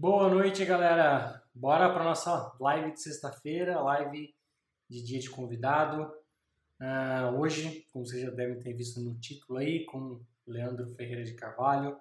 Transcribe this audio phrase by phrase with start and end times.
[0.00, 1.44] Boa noite, galera.
[1.54, 4.34] Bora para nossa live de sexta-feira, live
[4.88, 6.10] de dia de convidado.
[6.80, 11.34] Uh, hoje, como vocês já devem ter visto no título aí, com Leandro Ferreira de
[11.34, 12.00] Carvalho,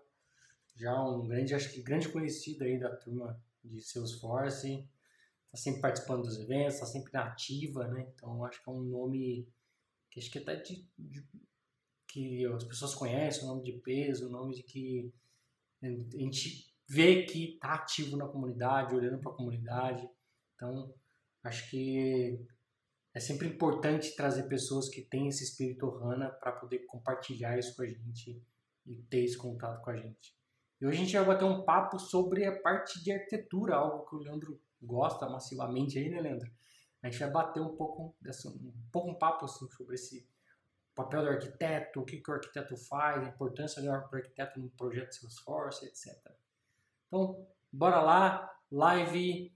[0.77, 4.87] já um grande, acho que grande conhecido aí da turma de Salesforce,
[5.47, 8.07] está sempre participando dos eventos, está sempre na ativa, né?
[8.15, 9.45] Então acho que é um nome
[10.09, 11.27] que acho que até de, de
[12.07, 15.13] que as pessoas conhecem, um nome de peso, um nome de que
[15.83, 15.87] a
[16.17, 20.09] gente vê que está ativo na comunidade, olhando para a comunidade.
[20.55, 20.91] Então,
[21.43, 22.43] acho que
[23.13, 27.83] é sempre importante trazer pessoas que têm esse espírito Ohana para poder compartilhar isso com
[27.83, 28.43] a gente
[28.87, 30.35] e ter esse contato com a gente.
[30.81, 34.15] E hoje a gente vai bater um papo sobre a parte de arquitetura, algo que
[34.15, 36.49] o Leandro gosta massivamente aí, né, Leandro?
[37.03, 40.27] A gente vai bater um pouco, dessa, um pouco um papo assim, sobre esse
[40.95, 45.13] papel do arquiteto, o que, que o arquiteto faz, a importância do arquiteto no projeto
[45.13, 46.39] Salesforce, etc.
[47.09, 49.51] Então, bora lá, live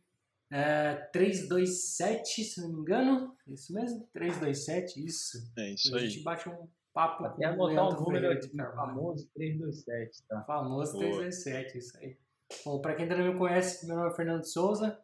[0.52, 4.08] é, 327, se não me engano, isso mesmo?
[4.12, 5.38] 327, isso.
[5.58, 6.04] É isso aí.
[6.04, 10.44] A gente bate um papo Até anotar o número aqui, famoso 327, tá?
[10.44, 11.04] Famoso Boa.
[11.04, 12.18] 327, isso aí.
[12.66, 15.00] Bom, para quem ainda não me conhece, meu nome é Fernando Souza.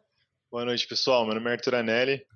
[0.50, 1.24] Boa noite, pessoal.
[1.24, 2.26] Meu nome é Arthur Anelli.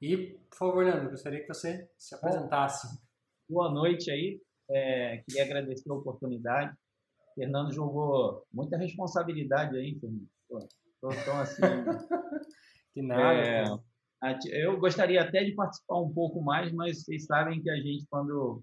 [0.00, 2.86] E, por favor, Leandro, gostaria que você se apresentasse.
[3.48, 4.40] Boa noite aí.
[4.70, 6.76] É, queria agradecer a oportunidade.
[7.38, 10.28] Fernando jogou muita responsabilidade aí, Fernando.
[10.96, 11.62] Então, assim.
[12.92, 13.80] que nada.
[14.22, 18.04] É, eu gostaria até de participar um pouco mais, mas vocês sabem que a gente,
[18.10, 18.60] quando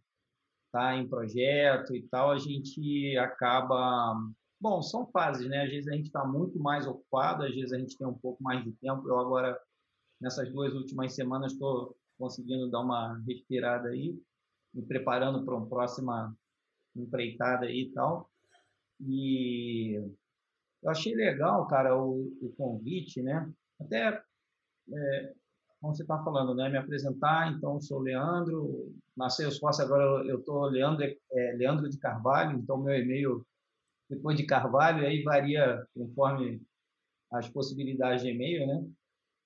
[0.65, 4.13] está em projeto e tal, a gente acaba.
[4.59, 5.63] Bom, são fases, né?
[5.63, 8.43] Às vezes a gente está muito mais ocupado, às vezes a gente tem um pouco
[8.43, 9.07] mais de tempo.
[9.07, 9.57] Eu agora
[10.19, 14.17] nessas duas últimas semanas estou conseguindo dar uma respirada aí,
[14.73, 16.35] me preparando para uma próxima
[16.93, 18.29] empreitada aí e tal.
[18.99, 19.95] E
[20.83, 23.51] eu achei legal, cara, o, o convite, né?
[23.79, 24.21] Até,
[24.93, 25.33] é,
[25.81, 26.69] como você está falando, né?
[26.69, 32.57] Me apresentar, então, sou Leandro, na Salesforce agora eu estou Leandro, é, Leandro de Carvalho,
[32.57, 33.45] então meu e-mail
[34.09, 36.61] depois de Carvalho, aí varia conforme
[37.31, 38.87] as possibilidades de e-mail, né?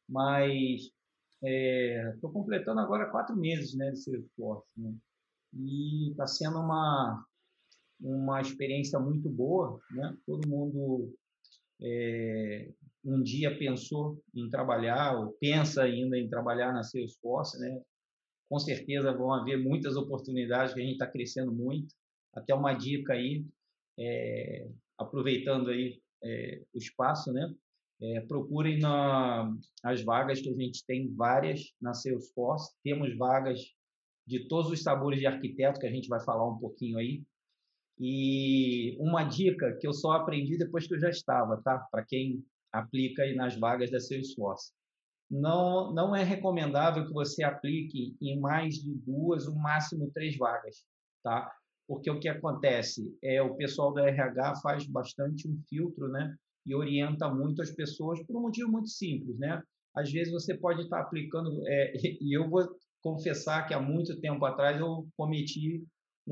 [0.07, 0.91] mas
[1.41, 4.67] estou é, completando agora quatro meses né, de Salesforce.
[4.75, 4.93] Né?
[5.53, 7.25] E está sendo uma,
[7.99, 9.79] uma experiência muito boa.
[9.91, 10.17] Né?
[10.25, 11.13] Todo mundo
[11.81, 12.71] é,
[13.03, 17.59] um dia pensou em trabalhar, ou pensa ainda em trabalhar na Salesforce.
[17.59, 17.81] Né?
[18.49, 21.93] Com certeza vão haver muitas oportunidades, que a gente está crescendo muito.
[22.33, 23.45] Até uma dica aí,
[23.97, 27.53] é, aproveitando aí é, o espaço, né?
[28.01, 32.73] É, procurem na, as vagas que a gente tem várias na Salesforce.
[32.81, 33.59] Temos vagas
[34.25, 37.23] de todos os sabores de arquiteto que a gente vai falar um pouquinho aí.
[37.99, 41.79] E uma dica que eu só aprendi depois que eu já estava, tá?
[41.91, 44.71] Para quem aplica aí nas vagas da Salesforce.
[45.29, 50.83] Não, não é recomendável que você aplique em mais de duas, o máximo três vagas,
[51.23, 51.51] tá?
[51.87, 56.35] Porque o que acontece é o pessoal da RH faz bastante um filtro, né?
[56.69, 59.61] e orienta muito as pessoas por um motivo muito simples, né?
[59.95, 62.67] Às vezes você pode estar aplicando, é, e eu vou
[63.01, 65.83] confessar que há muito tempo atrás eu cometi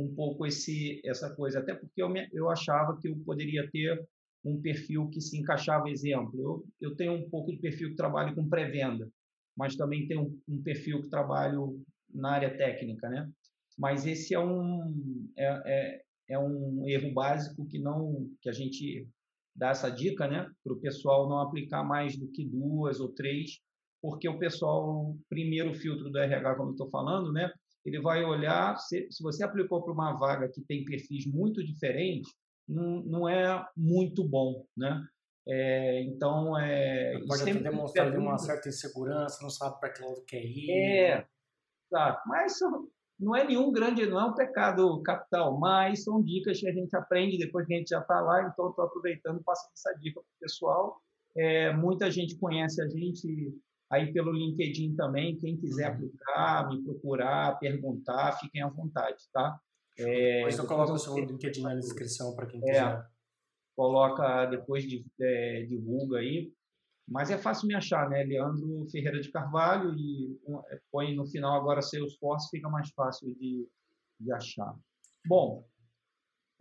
[0.02, 4.08] um pouco esse essa coisa, até porque eu, me, eu achava que eu poderia ter
[4.44, 8.36] um perfil que se encaixava, exemplo, eu, eu tenho um pouco de perfil que trabalho
[8.36, 9.10] com pré-venda,
[9.56, 11.82] mas também tenho um, um, perfil que trabalho
[12.14, 13.30] na área técnica, né?
[13.78, 19.08] Mas esse é um é, é, é um erro básico que não que a gente
[19.56, 23.60] dar essa dica, né, para o pessoal não aplicar mais do que duas ou três,
[24.00, 27.52] porque o pessoal, primeiro filtro do RH, como eu estou falando, né,
[27.88, 32.30] ele vai olhar, se, se você aplicou para uma vaga que tem perfis muito diferentes,
[32.68, 35.08] não, não é muito bom, né?
[35.48, 40.44] É, então, é, pode até demonstrar uma certa insegurança, não sabe para que lado quer
[40.44, 40.70] ir.
[40.70, 41.26] É,
[41.90, 42.22] tá.
[42.28, 42.60] Mas
[43.18, 46.94] não é nenhum grande, não é um pecado capital, mas são dicas que a gente
[46.94, 50.20] aprende depois que a gente já está lá, então estou aproveitando e passando essa dica
[50.20, 51.02] para o pessoal.
[51.38, 53.58] É, muita gente conhece a gente
[53.90, 55.96] aí pelo LinkedIn também, quem quiser uhum.
[55.96, 59.60] aplicar, me procurar, perguntar, fiquem à vontade, tá?
[59.98, 63.08] É, depois eu coloco o seu LinkedIn na descrição para quem é, quiser.
[63.76, 66.54] Coloca, depois de, é, divulga aí.
[67.08, 68.24] Mas é fácil me achar, né?
[68.24, 70.38] Leandro Ferreira de Carvalho e
[70.70, 73.68] é, põe no final agora Salesforce, fica mais fácil de,
[74.20, 74.76] de achar.
[75.26, 75.66] Bom,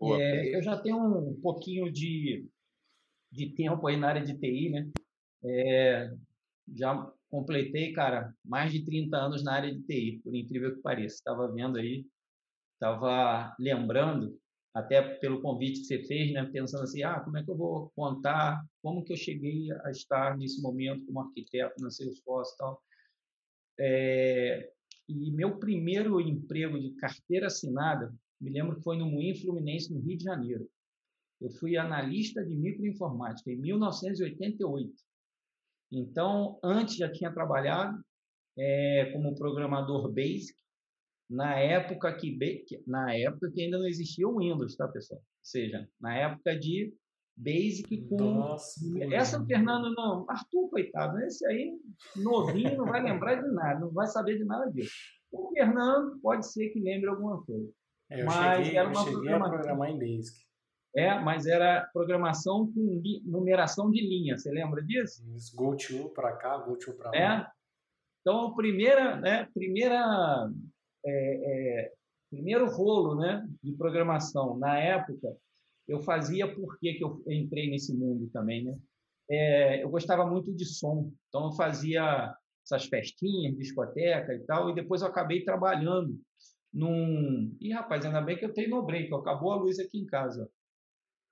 [0.00, 2.48] é, eu já tenho um pouquinho de,
[3.32, 4.90] de tempo aí na área de TI, né?
[5.44, 6.14] É,
[6.74, 11.16] já completei, cara, mais de 30 anos na área de TI, por incrível que pareça.
[11.16, 12.06] Estava vendo aí,
[12.74, 14.38] estava lembrando,
[14.74, 16.44] até pelo convite que você fez, né?
[16.52, 20.36] Pensando assim, ah, como é que eu vou contar, como que eu cheguei a estar
[20.36, 22.82] nesse momento como arquiteto na Salesforce e tal.
[23.78, 24.70] É,
[25.08, 30.00] e meu primeiro emprego de carteira assinada, me lembro que foi no Moinho Fluminense, no
[30.00, 30.68] Rio de Janeiro.
[31.40, 34.92] Eu fui analista de microinformática em 1988.
[35.90, 38.00] Então, antes já tinha trabalhado
[38.58, 40.56] é, como programador Basic,
[41.28, 42.38] na época que
[42.86, 45.20] na época que ainda não existia o Windows, tá, pessoal?
[45.20, 46.94] Ou seja, na época de
[47.36, 48.80] Basic com Nossa,
[49.12, 51.78] essa o Fernando não, Arthur coitado, esse aí
[52.16, 54.94] novinho não vai lembrar de nada, não vai saber de nada disso.
[55.30, 57.70] O Fernando pode ser que lembre alguma coisa.
[58.08, 60.46] É, eu mas cheguei, era uma eu cheguei a programar em Basic.
[60.96, 64.38] É, mas era programação com numeração de linha.
[64.38, 65.22] Você lembra disso?
[65.54, 67.16] Go to para cá, go to para lá.
[67.16, 67.46] É.
[68.22, 70.50] Então, primeira, né, primeira,
[71.04, 71.92] é, é,
[72.30, 75.36] primeiro rolo, né, de programação na época,
[75.86, 78.76] eu fazia porque que eu entrei nesse mundo também, né?
[79.30, 82.34] É, eu gostava muito de som, então eu fazia
[82.64, 86.18] essas festinhas, discoteca e tal, e depois eu acabei trabalhando
[86.72, 87.56] num.
[87.60, 90.50] Ih, rapaz, ainda bem que eu tenho no break, acabou a luz aqui em casa.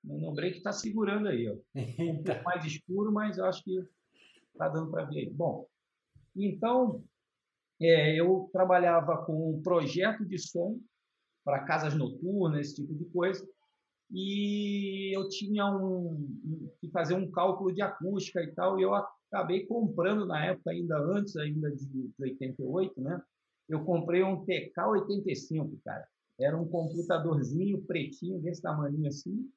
[0.04, 1.56] No break está segurando aí, ó.
[1.98, 3.82] Um pouco mais escuro, mas eu acho que
[4.52, 5.30] está dando para ver aí.
[5.30, 5.66] Bom,
[6.36, 7.02] então
[7.80, 10.78] é, eu trabalhava com um projeto de som
[11.44, 13.46] para casas noturnas, esse tipo de coisa,
[14.10, 19.66] e eu tinha um, que fazer um cálculo de acústica e tal, e eu acabei
[19.66, 23.20] comprando na época, ainda antes ainda de, de 88, né?
[23.68, 26.06] Eu comprei um TK85, cara.
[26.38, 29.48] Era um computadorzinho pretinho, desse tamanho assim,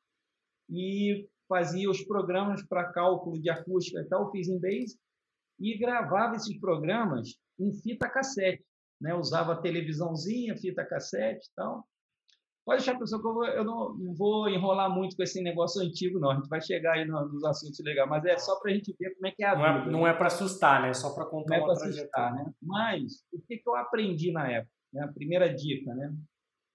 [0.70, 5.00] e fazia os programas para cálculo de acústica e tal, fiz em Basic,
[5.60, 8.64] e gravava esses programas em fita cassete.
[9.02, 9.14] Né?
[9.16, 11.88] Usava televisãozinha, fita cassete e tal.
[12.66, 16.20] Pode deixar, professor, que eu, vou, eu não, vou enrolar muito com esse negócio antigo,
[16.20, 16.32] não.
[16.32, 19.16] A gente vai chegar aí nos assuntos legais, mas é só para a gente ver
[19.16, 19.90] como é que é a não vida.
[19.90, 20.10] É, não né?
[20.10, 20.90] é para assustar, né?
[20.90, 22.52] É só para contar não é para assustar, né?
[22.62, 24.72] Mas o que, que eu aprendi na época?
[24.92, 25.02] Né?
[25.02, 26.14] A primeira dica, né?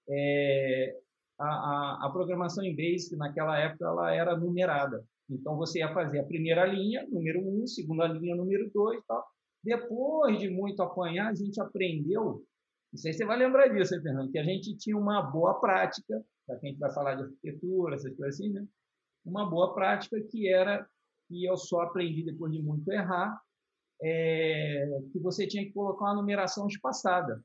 [0.09, 0.97] É,
[1.39, 5.03] a, a, a, programação em Basic, naquela época, ela era numerada.
[5.29, 9.03] Então, você ia fazer a primeira linha, número 1, um, segunda linha, número 2 e
[9.07, 9.25] tal.
[9.63, 12.43] Depois de muito apanhar, a gente aprendeu,
[12.93, 16.23] não sei se você vai lembrar disso, Fernando, que a gente tinha uma boa prática,
[16.45, 18.63] para quem vai falar de arquitetura, essas coisas assim, né?
[19.25, 20.85] Uma boa prática que era,
[21.27, 23.41] que eu só aprendi depois de muito errar,
[24.01, 27.41] é, que você tinha que colocar uma numeração espaçada.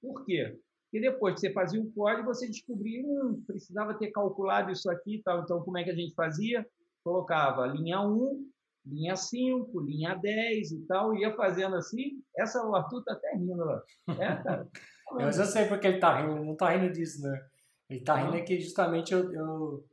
[0.00, 0.58] Por quê?
[0.90, 5.16] Porque depois que você fazia o código, você descobria, hum, precisava ter calculado isso aqui
[5.16, 5.42] e tal.
[5.42, 6.66] Então, como é que a gente fazia?
[7.04, 8.50] Colocava linha 1,
[8.86, 12.22] linha 5, linha 10 e tal, ia fazendo assim.
[12.36, 13.82] Essa o Arthur tá até rindo lá.
[14.08, 14.68] É, cara.
[15.20, 17.46] eu já sei porque ele tá rindo, não tá rindo disso, né?
[17.90, 19.88] Ele tá rindo é que justamente eu, eu,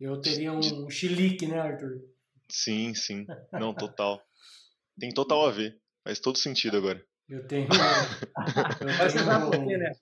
[0.00, 2.00] eu teria um chilique, né, Arthur?
[2.50, 3.26] Sim, sim.
[3.52, 4.22] Não, total.
[4.98, 5.78] Tem total a ver.
[6.02, 7.02] Faz todo sentido agora.
[7.28, 9.92] Eu tenho, eu tenho um, né?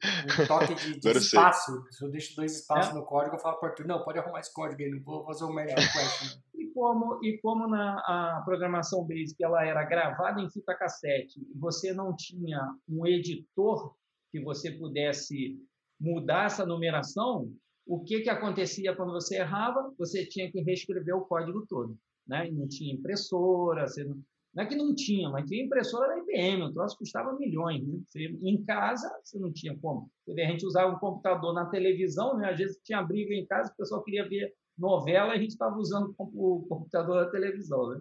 [0.41, 1.85] um toque de, de espaço.
[1.91, 2.95] Se eu deixo dois espaços é?
[2.95, 5.25] no código, eu falo para o Arthur, não, pode arrumar esse código aí, não vou
[5.25, 6.41] fazer o um magic request.
[6.55, 11.93] E como, e como na a programação Basic ela era gravada em fita cassete, você
[11.93, 13.97] não tinha um editor
[14.31, 15.59] que você pudesse
[16.01, 17.53] mudar essa numeração,
[17.85, 19.93] o que, que acontecia quando você errava?
[19.99, 21.97] Você tinha que reescrever o código todo.
[22.27, 22.51] Né?
[22.53, 24.17] Não tinha impressora, você não,
[24.57, 27.87] não é que não tinha, mas tinha impressora da IBM, o troço custava milhões.
[27.87, 28.01] Né?
[28.07, 30.11] Você, em casa, você não tinha como.
[30.27, 32.51] A gente usava um computador na televisão, né?
[32.51, 35.77] às vezes tinha briga em casa, o pessoal queria ver novela e a gente estava
[35.77, 37.91] usando o computador da televisão.
[37.91, 38.01] Né?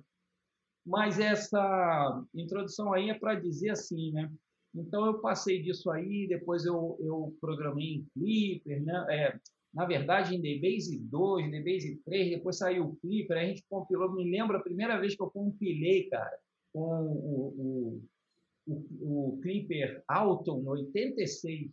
[0.88, 4.32] Mas essa introdução aí é para dizer assim, né?
[4.74, 9.06] Então eu passei disso aí, depois eu, eu programei em Clipper, né?
[9.10, 9.40] É,
[9.74, 14.30] na verdade em DBase 2, DBase 3, depois saiu o Clipper, a gente compilou, me
[14.30, 16.38] lembro a primeira vez que eu compilei, cara,
[16.76, 18.02] com o,
[18.68, 21.72] o, o, o Clipper Alton, no 86,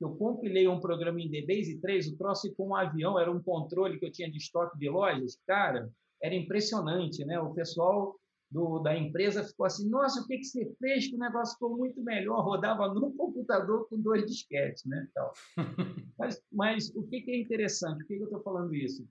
[0.00, 3.98] eu compilei um programa em DBase 3, o troço com um avião, era um controle
[3.98, 5.90] que eu tinha de estoque de lojas, cara,
[6.22, 7.38] era impressionante, né?
[7.38, 8.16] O pessoal
[8.50, 11.76] do, da empresa ficou assim, nossa, o que, que você fez que o negócio ficou
[11.76, 15.06] muito melhor, rodava no computador com dois disquetes, né?
[15.10, 15.30] Então,
[16.18, 19.06] mas, mas o que, que é interessante, por que, que eu estou falando isso?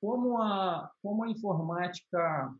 [0.00, 2.52] Como a, como a informática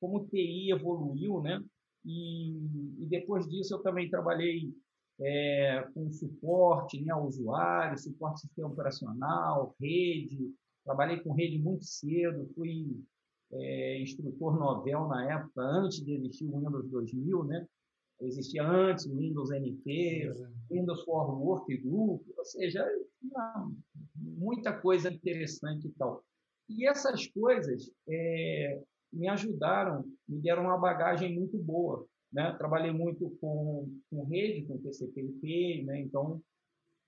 [0.00, 1.62] como o TI evoluiu, né?
[2.04, 2.56] E,
[3.02, 4.72] e depois disso eu também trabalhei
[5.20, 10.50] é, com suporte né, ao usuário, suporte sistema operacional, rede.
[10.84, 12.98] Trabalhei com rede muito cedo, fui
[13.52, 17.66] é, instrutor novel na época, antes de existir o Windows 2000, né?
[18.22, 20.32] existia antes, o Windows NT,
[20.70, 22.86] Windows for Workgroup, ou seja,
[24.14, 26.22] muita coisa interessante e tal.
[26.68, 32.06] E essas coisas é, me ajudaram, me deram uma bagagem muito boa.
[32.32, 32.52] Né?
[32.56, 36.00] Trabalhei muito com, com rede, com TCP/IP, né?
[36.00, 36.40] então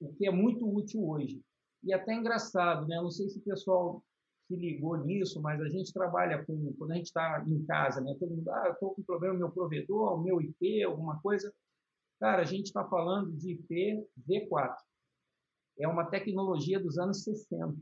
[0.01, 1.41] o que é muito útil hoje.
[1.85, 2.97] E até engraçado, né?
[2.97, 4.03] Não sei se o pessoal
[4.47, 8.15] se ligou nisso, mas a gente trabalha com quando a gente está em casa, né?
[8.19, 11.53] Todo mundo, ah, eu estou com problema meu provedor, o meu IP, alguma coisa.
[12.21, 14.77] Cara, a gente está falando de IP V4.
[15.79, 17.77] É uma tecnologia dos anos 60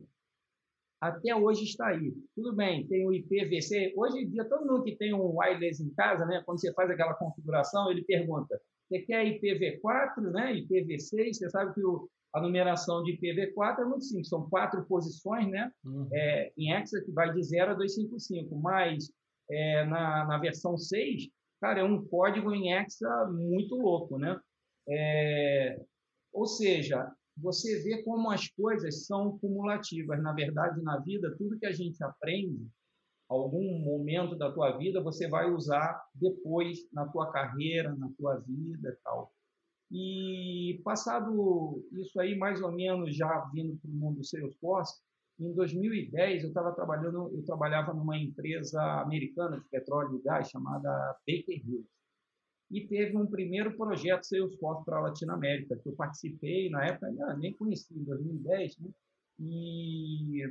[1.00, 2.12] até hoje está aí.
[2.35, 3.92] Tudo bem, tem o IPv6.
[3.97, 6.90] Hoje em dia, todo mundo que tem um wireless em casa, né, quando você faz
[6.90, 11.35] aquela configuração, ele pergunta: você quer IPv4, né, IPv6?
[11.35, 15.73] Você sabe que o, a numeração de IPv4 é muito simples, são quatro posições né,
[15.85, 16.09] uhum.
[16.12, 19.11] é, em hexa, que vai de 0 a 255, mas
[19.50, 21.28] é, na, na versão 6,
[21.61, 24.38] cara, é um código em hexa muito louco, né?
[24.88, 25.80] É,
[26.33, 30.23] ou seja, você vê como as coisas são cumulativas.
[30.23, 32.68] Na verdade, na vida, tudo que a gente aprende,
[33.28, 38.99] algum momento da tua vida, você vai usar depois na tua carreira, na tua vida
[39.04, 39.32] tal.
[39.90, 45.00] E passado isso aí, mais ou menos já vindo para o mundo do Salesforce,
[45.38, 51.16] em 2010 eu estava trabalhando, eu trabalhava numa empresa americana de petróleo e gás chamada
[51.26, 52.00] Baker Hughes
[52.71, 57.37] e teve um primeiro projeto Salesforce para a Latinoamérica, que eu participei, na época ah,
[57.37, 58.91] nem conheci, em 2010, né?
[59.41, 60.43] e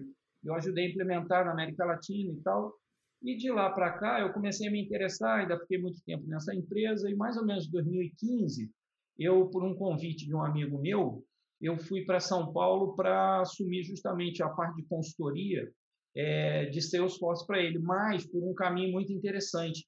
[0.44, 2.74] eu ajudei a implementar na América Latina e tal.
[3.22, 6.54] E de lá para cá eu comecei a me interessar, ainda fiquei muito tempo nessa
[6.54, 8.70] empresa, e mais ou menos em 2015,
[9.18, 11.24] eu, por um convite de um amigo meu,
[11.62, 15.70] eu fui para São Paulo para assumir justamente a parte de consultoria
[16.16, 19.86] é, de Salesforce para ele, mas por um caminho muito interessante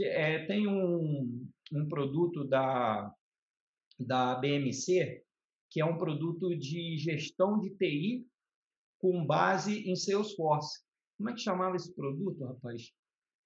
[0.00, 3.12] é, tem um, um produto da,
[3.98, 5.22] da BMC,
[5.70, 8.26] que é um produto de gestão de TI
[8.98, 10.82] com base em Salesforce.
[11.16, 12.90] Como é que chamava esse produto, rapaz?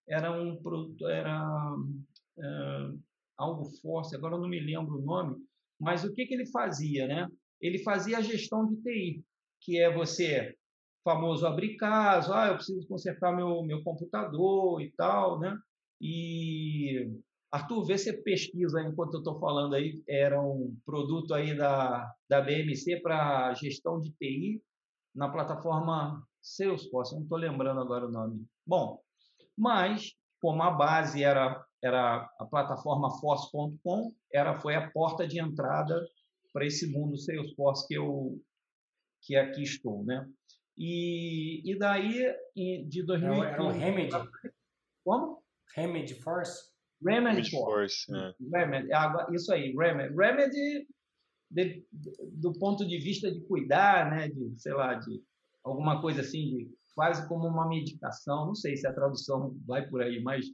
[0.09, 3.03] Era um produto, era uh,
[3.37, 5.37] algo force, agora eu não me lembro o nome,
[5.81, 7.29] mas o que, que ele fazia, né?
[7.61, 9.25] Ele fazia a gestão de TI,
[9.61, 10.57] que é você,
[11.03, 15.57] famoso abrir caso, ah, eu preciso consertar meu, meu computador e tal, né?
[16.01, 17.11] E
[17.51, 22.41] Arthur, vê se pesquisa enquanto eu estou falando aí, era um produto aí da, da
[22.41, 24.63] BMC para gestão de TI
[25.15, 28.47] na plataforma Salesforce, não estou lembrando agora o nome.
[28.67, 29.01] Bom,
[29.57, 36.07] mas como a base era, era a plataforma Force.com, era foi a porta de entrada
[36.53, 38.39] para esse mundo Salesforce que eu
[39.23, 40.25] que aqui estou, né?
[40.79, 42.33] E, e daí
[42.87, 44.15] de 2015 era o Remedy.
[45.03, 45.36] Como?
[45.77, 46.71] Remedy Force?
[47.03, 48.07] Remedy Force.
[48.07, 48.59] Force é.
[48.59, 48.89] Remedy,
[49.35, 50.15] isso aí, Remedy.
[50.15, 50.87] Remedy
[51.51, 51.85] de,
[52.33, 55.23] do ponto de vista de cuidar, né, de, sei lá, de
[55.63, 60.03] alguma coisa assim, de, quase como uma medicação, não sei se a tradução vai por
[60.03, 60.47] aí, mas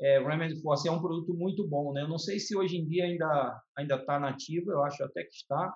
[0.00, 2.02] é, Remedy Force é um produto muito bom, né?
[2.02, 5.34] Eu não sei se hoje em dia ainda ainda está nativo, eu acho até que
[5.34, 5.74] está,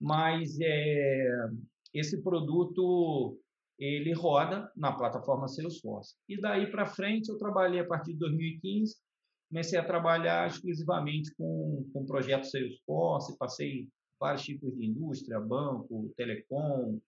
[0.00, 1.48] mas é,
[1.92, 3.38] esse produto
[3.82, 6.14] ele roda na plataforma Salesforce.
[6.28, 8.96] E daí para frente eu trabalhei a partir de 2015,
[9.50, 13.88] comecei a trabalhar exclusivamente com, com projetos Salesforce, passei
[14.20, 17.00] vários tipos de indústria, banco, telecom,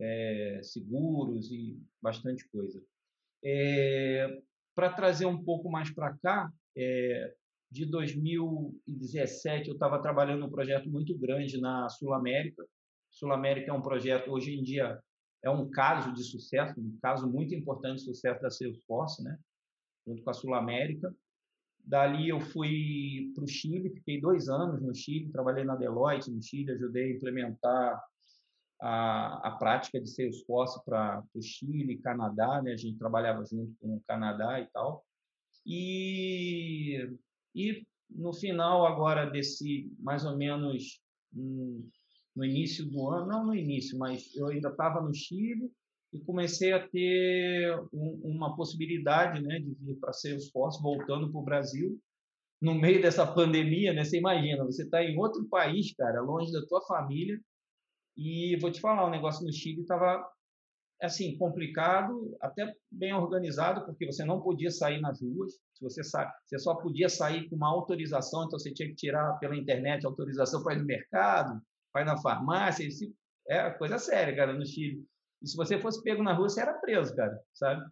[0.00, 2.82] é, seguros e bastante coisa.
[3.44, 4.40] É,
[4.74, 7.34] para trazer um pouco mais para cá, é,
[7.70, 12.64] de 2017 eu estava trabalhando num projeto muito grande na Sul América.
[13.10, 15.00] Sul América é um projeto hoje em dia
[15.42, 19.38] é um caso de sucesso, um caso muito importante de sucesso da Salesforce, né?
[20.06, 21.14] junto com a Sul América.
[21.84, 26.42] Dali eu fui para o Chile, fiquei dois anos no Chile, trabalhei na Deloitte no
[26.42, 28.02] Chile, ajudei a implementar
[28.80, 32.72] a, a prática de Salesforce para o Chile, Canadá, né?
[32.72, 35.04] a gente trabalhava junto com o Canadá e tal.
[35.64, 37.08] E,
[37.54, 41.00] e no final agora desse mais ou menos
[41.34, 41.88] um,
[42.36, 45.72] no início do ano, não no início, mas eu ainda estava no Chile
[46.12, 51.44] e comecei a ter um, uma possibilidade né, de vir para Salesforce, voltando para o
[51.44, 51.98] Brasil,
[52.60, 54.04] no meio dessa pandemia, né?
[54.04, 57.38] Você imagina, você está em outro país, cara, longe da tua família,
[58.16, 60.26] e vou te falar, o negócio no Chile estava
[61.00, 65.52] assim complicado, até bem organizado, porque você não podia sair nas ruas.
[65.74, 66.32] Se você sa...
[66.44, 70.08] você só podia sair com uma autorização, então você tinha que tirar pela internet a
[70.08, 71.60] autorização para ir no mercado,
[71.96, 73.10] vai na farmácia, isso
[73.48, 75.02] é coisa séria, cara, no Chile.
[75.42, 77.88] E se você fosse pego na rua, você era preso, cara, sabe?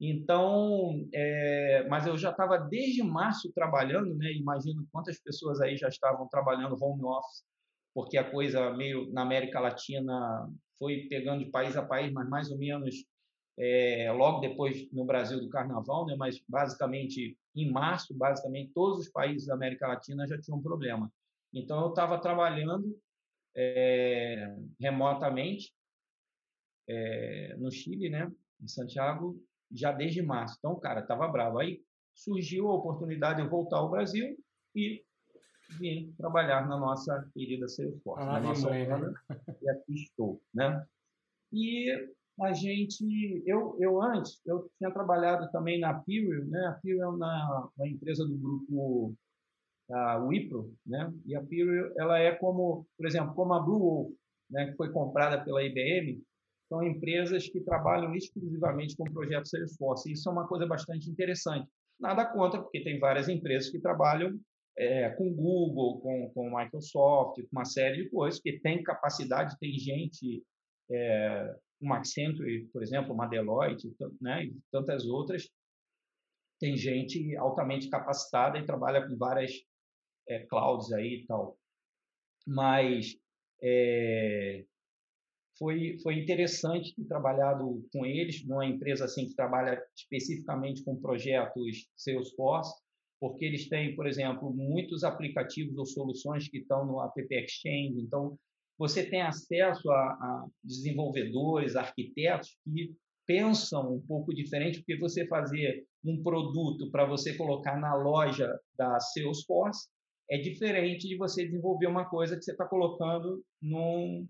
[0.00, 4.32] Então, é, mas eu já estava desde março trabalhando, né?
[4.32, 7.44] Imagino quantas pessoas aí já estavam trabalhando home office,
[7.94, 12.50] porque a coisa meio na América Latina foi pegando de país a país, mas mais
[12.50, 13.04] ou menos
[13.58, 16.16] é, logo depois no Brasil do Carnaval, né?
[16.18, 21.12] Mas basicamente em março, basicamente todos os países da América Latina já tinham problema.
[21.52, 22.96] Então eu estava trabalhando
[23.54, 25.72] é, remotamente
[26.88, 28.30] é, no Chile, né?
[28.60, 30.56] Em Santiago, já desde março.
[30.58, 31.58] Então, cara, estava bravo.
[31.58, 31.82] Aí
[32.14, 34.36] surgiu a oportunidade de eu voltar ao Brasil
[34.74, 35.04] e
[35.78, 39.14] vim trabalhar na nossa querida Salesforce, ah, na nossa mãe, né?
[39.62, 40.86] e aqui estou, né?
[41.52, 42.08] E
[42.40, 46.66] a gente, eu, eu antes, eu tinha trabalhado também na Piriel, né?
[46.66, 49.14] A Piriel é uma, uma empresa do grupo
[49.92, 51.12] a Wipro, né?
[51.26, 54.12] E a Piriel, ela é como, por exemplo, como a Blue Wolf,
[54.50, 54.70] né?
[54.70, 56.22] Que foi comprada pela IBM,
[56.68, 60.10] são empresas que trabalham exclusivamente com projetos Salesforce.
[60.10, 61.68] Isso é uma coisa bastante interessante.
[62.00, 64.38] Nada contra, porque tem várias empresas que trabalham
[64.76, 69.78] é, com Google, com, com Microsoft, com uma série de coisas que tem capacidade, tem
[69.78, 70.42] gente,
[70.90, 75.48] é, uma Accenture, por exemplo, uma Deloitte, né, e tantas outras,
[76.58, 79.52] tem gente altamente capacitada e trabalha com várias
[80.28, 81.56] é, clouds aí e tal.
[82.46, 83.16] Mas
[83.62, 84.64] é,
[85.58, 91.88] foi, foi interessante ter trabalhado com eles, numa empresa assim que trabalha especificamente com projetos
[91.96, 92.74] Salesforce,
[93.20, 98.00] porque eles têm, por exemplo, muitos aplicativos ou soluções que estão no App Exchange.
[98.00, 98.36] Então,
[98.76, 102.92] você tem acesso a, a desenvolvedores, arquitetos que
[103.24, 108.98] pensam um pouco diferente, porque você fazer um produto para você colocar na loja da
[108.98, 109.88] Salesforce
[110.32, 114.26] é diferente de você desenvolver uma coisa que você está colocando num,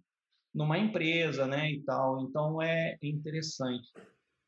[0.52, 2.22] numa empresa, né, e tal.
[2.22, 3.88] Então é interessante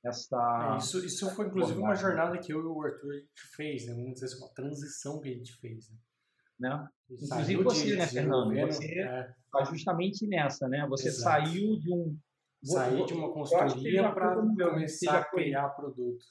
[0.04, 0.75] essa.
[0.75, 3.87] É, isso, isso foi inclusive uma jornada que eu e o Arthur a gente fez,
[3.87, 3.94] né?
[3.94, 5.88] Vamos dizer assim, uma transição que a gente fez.
[5.90, 5.96] Né?
[6.68, 6.88] né?
[7.08, 8.54] Inclusive você, né, Fernando?
[8.66, 9.64] Você está é.
[9.66, 10.84] justamente nessa, né?
[10.88, 11.46] Você Exato.
[11.46, 12.18] saiu de um.
[12.64, 16.25] Saí de uma consultoria para começar a criar produto.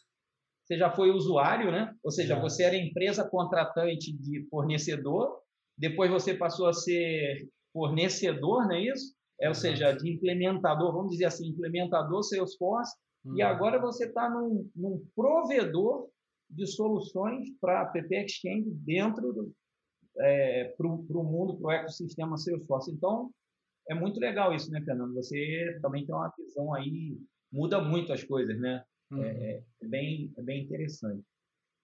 [0.73, 1.93] Você já foi usuário, né?
[2.03, 5.39] Ou seja, você era empresa contratante de fornecedor,
[5.77, 9.13] depois você passou a ser fornecedor, não é isso?
[9.43, 12.95] é, ou seja, de implementador, vamos dizer assim, implementador Salesforce,
[13.25, 13.37] uhum.
[13.37, 16.07] e agora você está num, num, provedor
[16.49, 19.53] de soluções para a PP Exchange dentro do
[20.19, 22.91] é, para o mundo, para o ecossistema Salesforce.
[22.91, 23.31] Então,
[23.89, 25.13] é muito legal isso, né, Fernando?
[25.15, 27.17] Você também tem uma visão aí,
[27.51, 28.83] muda muito as coisas, né?
[29.13, 29.23] É, uhum.
[29.23, 31.23] É, é, bem, é bem interessante.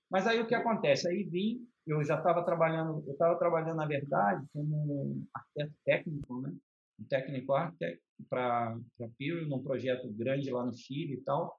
[0.09, 1.07] Mas aí o que acontece?
[1.07, 6.53] Aí vim, eu já estava trabalhando, eu estava trabalhando, na verdade, como arquiteto técnico, né?
[6.99, 8.77] um técnico arquiteto para
[9.17, 11.57] Piro, num projeto grande lá no Chile e tal.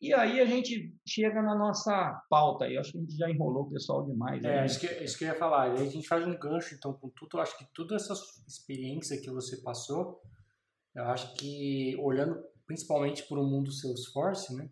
[0.00, 3.64] E aí a gente chega na nossa pauta, e acho que a gente já enrolou
[3.64, 4.42] o pessoal demais.
[4.44, 4.66] É, né?
[4.66, 5.70] isso, que, isso que eu ia falar.
[5.70, 7.40] Aí a gente faz um gancho, então, com tudo.
[7.40, 8.12] Acho que toda essa
[8.46, 10.20] experiência que você passou,
[10.94, 14.68] eu acho que, olhando principalmente para o mundo Salesforce, né?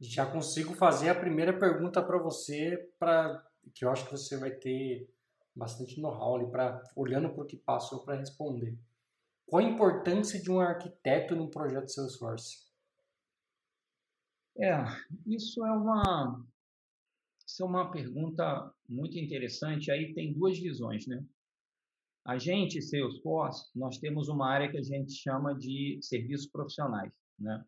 [0.00, 4.50] Já consigo fazer a primeira pergunta para você, para que eu acho que você vai
[4.50, 5.08] ter
[5.54, 8.76] bastante know-how ali, pra, olhando para o que passou para responder.
[9.46, 12.64] Qual a importância de um arquiteto num projeto Salesforce?
[14.58, 14.84] É,
[15.26, 16.44] isso é uma
[17.46, 19.90] isso é uma pergunta muito interessante.
[19.90, 21.24] Aí tem duas visões, né?
[22.24, 27.62] A gente, Salesforce, nós temos uma área que a gente chama de serviços profissionais, né?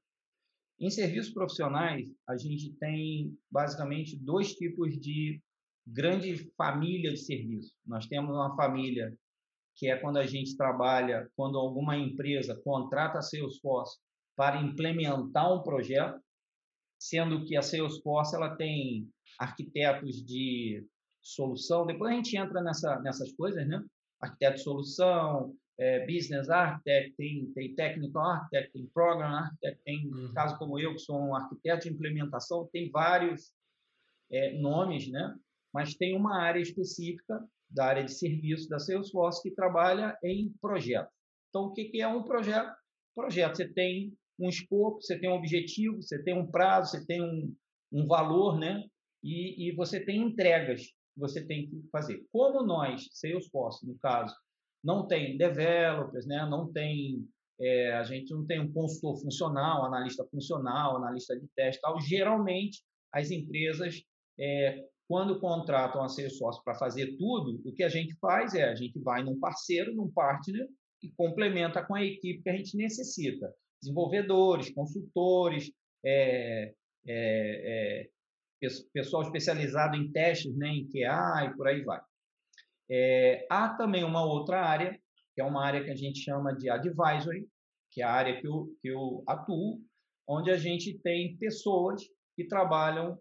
[0.79, 5.41] Em serviços profissionais, a gente tem basicamente dois tipos de
[5.87, 7.75] grande família de serviços.
[7.87, 9.17] Nós temos uma família
[9.77, 13.99] que é quando a gente trabalha, quando alguma empresa contrata a Salesforce
[14.35, 16.21] para implementar um projeto,
[16.99, 19.09] sendo que a Salesforce ela tem
[19.39, 20.87] arquitetos de
[21.23, 21.87] solução.
[21.87, 23.83] Depois a gente entra nessa, nessas coisas, né?
[24.21, 30.33] Arquiteto de solução, é, business architect, tem, tem technical architect, tem program architect, tem, uhum.
[30.33, 33.53] caso como eu, que sou um arquiteto de implementação, tem vários
[34.31, 35.37] é, nomes, né?
[35.73, 41.11] Mas tem uma área específica da área de serviço da Salesforce que trabalha em projeto.
[41.51, 42.75] Então, o que é um projeto?
[43.15, 47.23] Projeto, você tem um escopo, você tem um objetivo, você tem um prazo, você tem
[47.23, 47.55] um,
[47.93, 48.85] um valor, né?
[49.23, 52.25] E, e você tem entregas que você tem que fazer.
[52.31, 54.35] Como nós, Salesforce, no caso,
[54.87, 56.46] não tem developers, né?
[56.49, 57.27] não tem,
[57.61, 62.01] é, a gente não tem um consultor funcional, analista funcional, analista de teste, tal.
[62.01, 64.01] geralmente as empresas
[64.38, 68.75] é, quando contratam a Salesforce para fazer tudo, o que a gente faz é a
[68.77, 70.68] gente vai num parceiro, num partner
[71.03, 73.53] e complementa com a equipe que a gente necessita.
[73.81, 75.70] Desenvolvedores, consultores,
[76.05, 76.72] é,
[77.07, 78.07] é,
[78.64, 82.01] é, pessoal especializado em testes, né, em QA e por aí vai.
[82.90, 84.99] É, há também uma outra área,
[85.35, 87.49] que é uma área que a gente chama de advisory,
[87.90, 89.81] que é a área que eu, que eu atuo,
[90.29, 92.03] onde a gente tem pessoas
[92.35, 93.18] que trabalham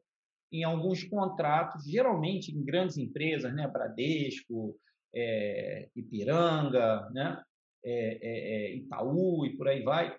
[0.52, 4.78] em alguns contratos, geralmente em grandes empresas, né, Bradesco,
[5.14, 7.42] é, Ipiranga, né,
[7.84, 10.16] é, é, é Itaú e por aí vai,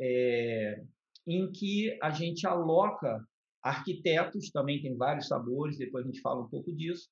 [0.00, 0.82] é,
[1.26, 3.24] em que a gente aloca
[3.62, 7.08] arquitetos, também tem vários sabores, depois a gente fala um pouco disso,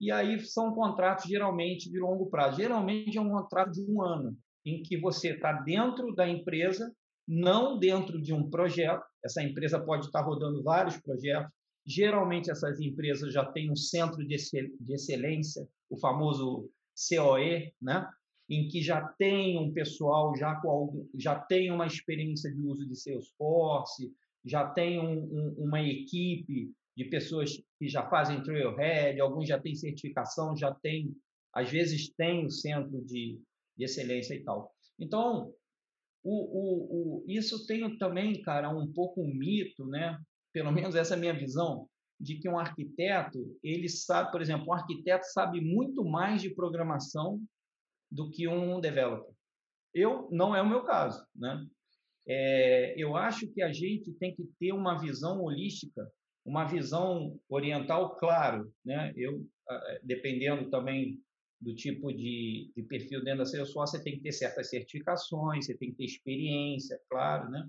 [0.00, 2.56] e aí são contratos geralmente de longo prazo.
[2.56, 6.92] Geralmente é um contrato de um ano, em que você está dentro da empresa,
[7.26, 9.04] não dentro de um projeto.
[9.24, 11.50] Essa empresa pode estar rodando vários projetos.
[11.86, 14.34] Geralmente essas empresas já têm um centro de
[14.88, 16.70] excelência, o famoso
[17.08, 18.08] COE, né?
[18.48, 22.94] em que já tem um pessoal já com já tem uma experiência de uso de
[22.94, 24.12] Salesforce,
[24.44, 29.74] já tem um, um, uma equipe de pessoas que já fazem Trailhead, alguns já têm
[29.74, 31.14] certificação, já tem,
[31.52, 33.40] às vezes tem o centro de,
[33.76, 34.72] de excelência e tal.
[34.98, 35.52] Então,
[36.22, 40.18] o, o, o, isso tem também, cara, um pouco um mito, né?
[40.52, 41.88] Pelo menos essa é a minha visão,
[42.20, 47.42] de que um arquiteto, ele sabe, por exemplo, um arquiteto sabe muito mais de programação
[48.10, 49.34] do que um developer.
[49.92, 51.66] Eu não é o meu caso, né?
[52.26, 56.10] É, eu acho que a gente tem que ter uma visão holística,
[56.44, 59.12] uma visão oriental, claro, né?
[59.16, 59.46] Eu,
[60.02, 61.18] dependendo também
[61.60, 65.76] do tipo de, de perfil dentro da Salesforce, você tem que ter certas certificações, você
[65.76, 67.66] tem que ter experiência, claro, né?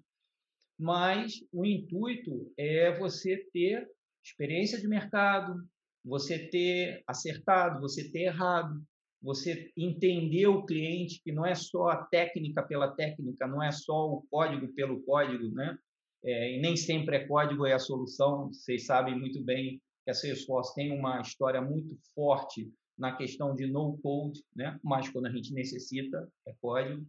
[0.77, 3.87] Mas o intuito é você ter
[4.23, 5.55] experiência de mercado,
[6.03, 8.83] você ter acertado, você ter errado,
[9.25, 14.11] você entender o cliente, que não é só a técnica pela técnica, não é só
[14.11, 15.75] o código pelo código, né?
[16.23, 18.49] É, e nem sempre é código é a solução.
[18.49, 23.65] Vocês sabem muito bem que a Salesforce tem uma história muito forte na questão de
[23.65, 24.79] no code, né?
[24.83, 27.03] Mas quando a gente necessita é código.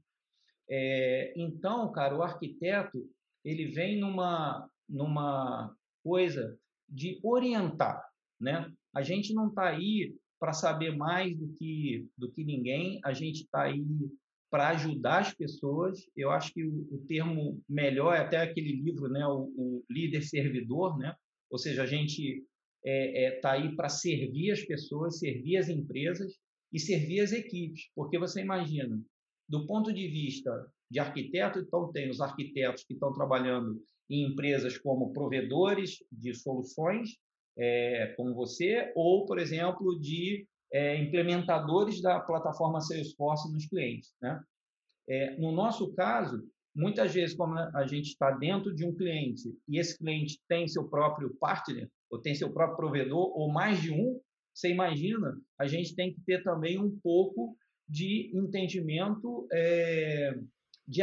[0.70, 3.06] É, então, cara, o arquiteto
[3.44, 8.02] ele vem numa numa coisa de orientar,
[8.40, 8.72] né?
[8.94, 13.42] A gente não está aí para saber mais do que do que ninguém, a gente
[13.42, 13.84] está aí
[14.48, 16.08] para ajudar as pessoas.
[16.16, 20.22] Eu acho que o, o, termo melhor é até aquele livro, né, o, o líder
[20.22, 21.16] servidor, né?
[21.50, 22.44] Ou seja, a gente está
[22.84, 26.38] é, é, tá aí para servir as pessoas, servir as empresas
[26.72, 29.02] e servir as equipes, porque você imagina,
[29.48, 30.52] do ponto de vista
[30.88, 37.16] de arquiteto, então tem os arquitetos que estão trabalhando em empresas como provedores de soluções,
[37.56, 44.12] é, como você, ou, por exemplo, de é, implementadores da plataforma Salesforce nos clientes.
[44.20, 44.40] Né?
[45.08, 46.42] É, no nosso caso,
[46.74, 50.88] muitas vezes, como a gente está dentro de um cliente e esse cliente tem seu
[50.88, 54.20] próprio partner, ou tem seu próprio provedor, ou mais de um,
[54.54, 57.56] você imagina, a gente tem que ter também um pouco
[57.88, 60.38] de entendimento é,
[60.86, 61.02] de,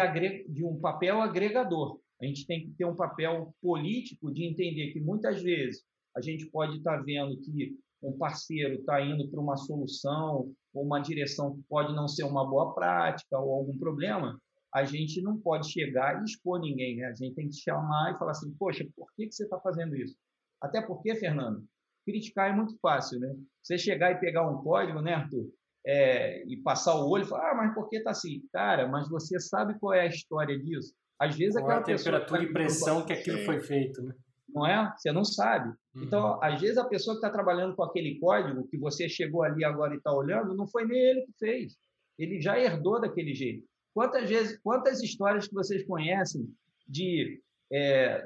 [0.50, 2.00] de um papel agregador.
[2.22, 5.84] A gente tem que ter um papel político de entender que muitas vezes
[6.16, 10.84] a gente pode estar tá vendo que um parceiro está indo para uma solução ou
[10.84, 14.40] uma direção que pode não ser uma boa prática ou algum problema,
[14.74, 17.06] a gente não pode chegar e expor ninguém, né?
[17.06, 19.96] A gente tem que chamar e falar assim, poxa, por que, que você está fazendo
[19.96, 20.16] isso?
[20.60, 21.64] Até porque, Fernando,
[22.06, 23.36] criticar é muito fácil, né?
[23.62, 25.48] Você chegar e pegar um código, né, Arthur?
[25.86, 28.42] É, e passar o olho e falar, ah, mas por que está assim?
[28.52, 30.94] Cara, mas você sabe qual é a história disso?
[31.20, 34.16] Às vezes Qual aquela a temperatura tá e pressão que aquilo foi feito, né?
[34.54, 34.94] Não é?
[34.96, 35.70] Você não sabe.
[35.96, 36.04] Uhum.
[36.04, 39.64] Então, às vezes a pessoa que está trabalhando com aquele código que você chegou ali
[39.66, 41.76] agora e está olhando, não foi nem ele que fez.
[42.18, 43.66] Ele já herdou daquele jeito.
[43.94, 46.48] Quantas vezes, quantas histórias que vocês conhecem
[46.88, 48.24] de é,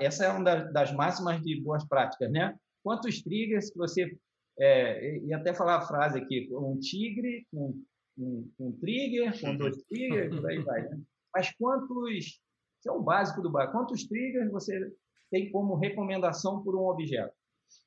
[0.00, 2.56] essa é uma das máximas de boas práticas, né?
[2.82, 4.16] Quantos triggers que você
[4.58, 7.82] é, e até falar a frase aqui, um tigre, um,
[8.16, 10.98] um, um trigger, com dois triggers, por aí vai, né?
[11.34, 14.90] Mas quantos, isso é o básico do básico, quantos triggers você
[15.30, 17.34] tem como recomendação por um objeto?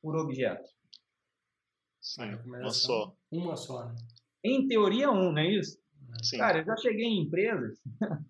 [0.01, 0.67] Por objeto.
[2.01, 3.15] Sim, uma só.
[3.31, 3.95] Uma só, né?
[4.43, 5.77] Em teoria, um, não é isso?
[6.23, 6.37] Sim.
[6.37, 7.77] Cara, eu já cheguei em empresas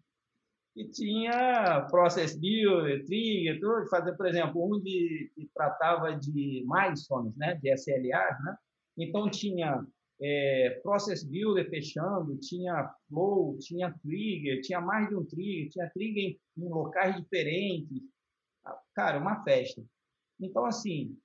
[0.74, 7.36] que tinha process build, trigger, tudo, fazer, por exemplo, um de, que tratava de milestones,
[7.36, 8.58] né, de SLAs, né?
[8.98, 9.86] Então tinha
[10.22, 16.24] é, process builder fechando, tinha flow, tinha trigger, tinha mais de um trigger, tinha trigger
[16.24, 18.02] em, em locais diferentes.
[18.93, 19.84] Cara, uma festa.
[20.39, 21.17] Então, assim,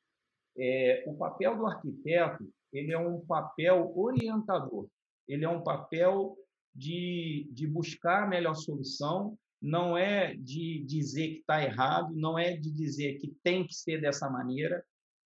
[0.56, 4.88] é, o papel do arquiteto ele é um papel orientador,
[5.28, 6.36] ele é um papel
[6.74, 12.56] de, de buscar a melhor solução, não é de dizer que está errado, não é
[12.56, 14.84] de dizer que tem que ser dessa maneira.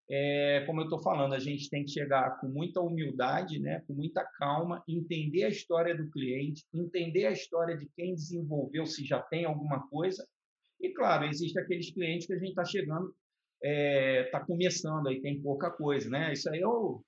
[0.09, 3.93] É, como eu estou falando, a gente tem que chegar com muita humildade, né, com
[3.93, 9.21] muita calma, entender a história do cliente, entender a história de quem desenvolveu, se já
[9.21, 10.27] tem alguma coisa.
[10.79, 13.13] E, claro, existe aqueles clientes que a gente está chegando,
[13.61, 16.09] está é, tá começando, aí tem pouca coisa.
[16.09, 16.33] Né?
[16.33, 17.03] Isso aí é o,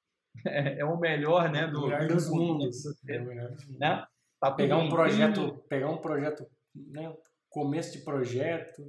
[0.45, 2.85] é, é o melhor né, do, o melhor dos mundos.
[3.07, 3.79] É o melhor dos mundos.
[3.79, 4.05] Né?
[4.39, 7.11] Tá pegar um projeto, pegar um projeto, né,
[7.49, 8.83] começo de projeto,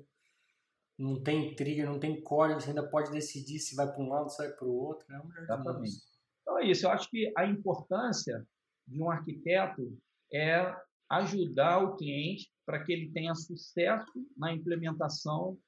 [0.99, 4.29] não tem trigger, não tem código, você ainda pode decidir se vai para um lado,
[4.29, 5.23] se vai para o outro, né?
[5.41, 5.97] Exatamente.
[6.43, 8.47] Então é isso, eu acho que a importância
[8.87, 9.97] de um arquiteto
[10.33, 10.75] é
[11.11, 15.59] ajudar o cliente para que ele tenha sucesso na implementação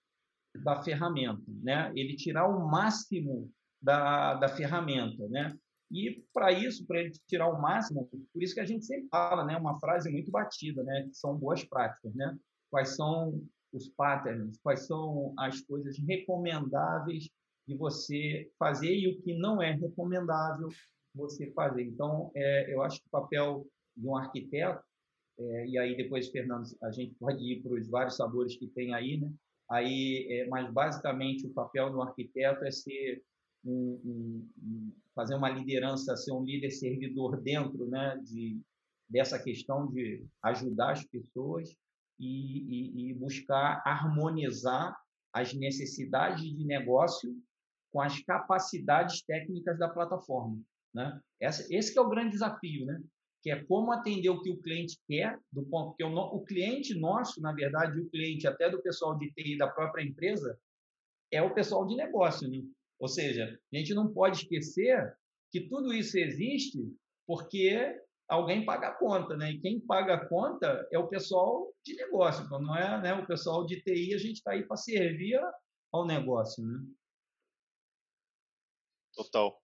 [0.62, 1.92] da ferramenta, né?
[1.94, 3.50] Ele tirar o máximo
[3.80, 5.56] da, da ferramenta, né?
[5.90, 9.44] E para isso, para ele tirar o máximo, por isso que a gente sempre fala,
[9.44, 12.36] né, uma frase muito batida, né, que são boas práticas, né?
[12.70, 17.28] Quais são os patterns, quais são as coisas recomendáveis
[17.66, 20.68] de você fazer e o que não é recomendável
[21.14, 21.84] você fazer.
[21.84, 24.82] Então, é, eu acho que o papel de um arquiteto,
[25.40, 28.94] é, e aí depois, Fernando, a gente pode ir para os vários sabores que tem
[28.94, 29.32] aí, né?
[29.70, 33.22] Aí, é, mas basicamente o papel do arquiteto é ser
[33.64, 38.60] um, um, fazer uma liderança, ser um líder servidor dentro né, de,
[39.08, 41.74] dessa questão de ajudar as pessoas
[42.18, 44.94] e, e, e buscar harmonizar
[45.32, 47.34] as necessidades de negócio
[47.92, 50.60] com as capacidades técnicas da plataforma.
[50.92, 51.20] Né?
[51.40, 53.00] Essa, esse é o grande desafio, né?
[53.42, 57.40] Que é como atender o que o cliente quer, do ponto que o, cliente nosso,
[57.40, 60.58] na verdade, o cliente até do pessoal de TI da própria empresa,
[61.32, 62.48] é o pessoal de negócio.
[62.48, 62.62] Né?
[62.98, 65.16] Ou seja, a gente não pode esquecer
[65.50, 66.78] que tudo isso existe
[67.26, 67.98] porque
[68.28, 69.52] alguém paga a conta, né?
[69.52, 73.26] E quem paga a conta é o pessoal de negócio, então não é né, o
[73.26, 75.40] pessoal de TI, a gente está aí para servir
[75.92, 76.78] ao negócio, né?
[79.14, 79.60] Total.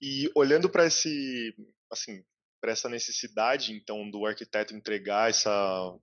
[0.00, 1.54] E olhando para esse,
[1.90, 2.24] assim,
[2.60, 5.96] para essa necessidade, então, do arquiteto entregar essa,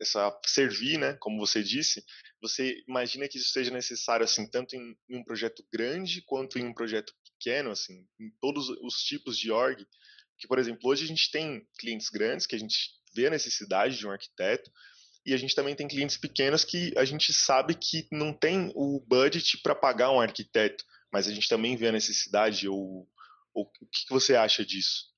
[0.00, 2.04] essa servir, né, como você disse,
[2.40, 6.66] você imagina que isso seja necessário assim tanto em, em, um projeto grande quanto em
[6.66, 9.86] um projeto pequeno, assim, em todos os tipos de org.
[10.38, 13.96] Que, por exemplo, hoje a gente tem clientes grandes que a gente vê a necessidade
[13.96, 14.70] de um arquiteto
[15.24, 19.00] e a gente também tem clientes pequenos que a gente sabe que não tem o
[19.06, 23.08] budget para pagar um arquiteto, mas a gente também vê a necessidade ou,
[23.54, 25.11] ou o que, você acha disso?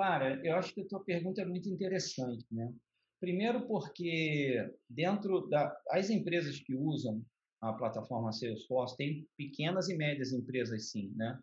[0.00, 2.72] Cara, eu acho que a tua pergunta é muito interessante, né?
[3.20, 4.56] Primeiro porque
[4.88, 7.22] dentro das empresas que usam
[7.60, 11.38] a plataforma Salesforce, tem pequenas e médias empresas sim, né?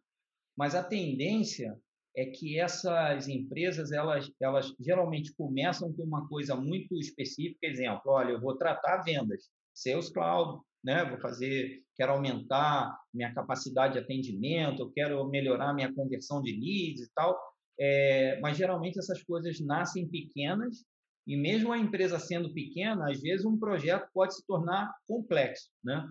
[0.58, 1.80] Mas a tendência
[2.15, 8.32] é que essas empresas, elas, elas geralmente começam com uma coisa muito específica, exemplo, olha,
[8.32, 11.06] eu vou tratar vendas, Sales Cloud, né?
[11.06, 17.06] Vou fazer, quero aumentar minha capacidade de atendimento, eu quero melhorar minha conversão de leads
[17.06, 17.38] e tal.
[17.79, 20.83] É, mas geralmente essas coisas nascem pequenas
[21.27, 26.07] e mesmo a empresa sendo pequena, às vezes um projeto pode se tornar complexo, né?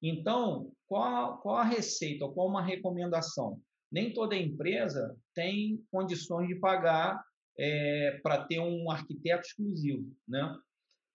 [0.00, 3.60] Então, qual, qual a receita, qual uma recomendação?
[3.90, 7.22] Nem toda empresa tem condições de pagar
[7.58, 10.56] é, para ter um arquiteto exclusivo, né?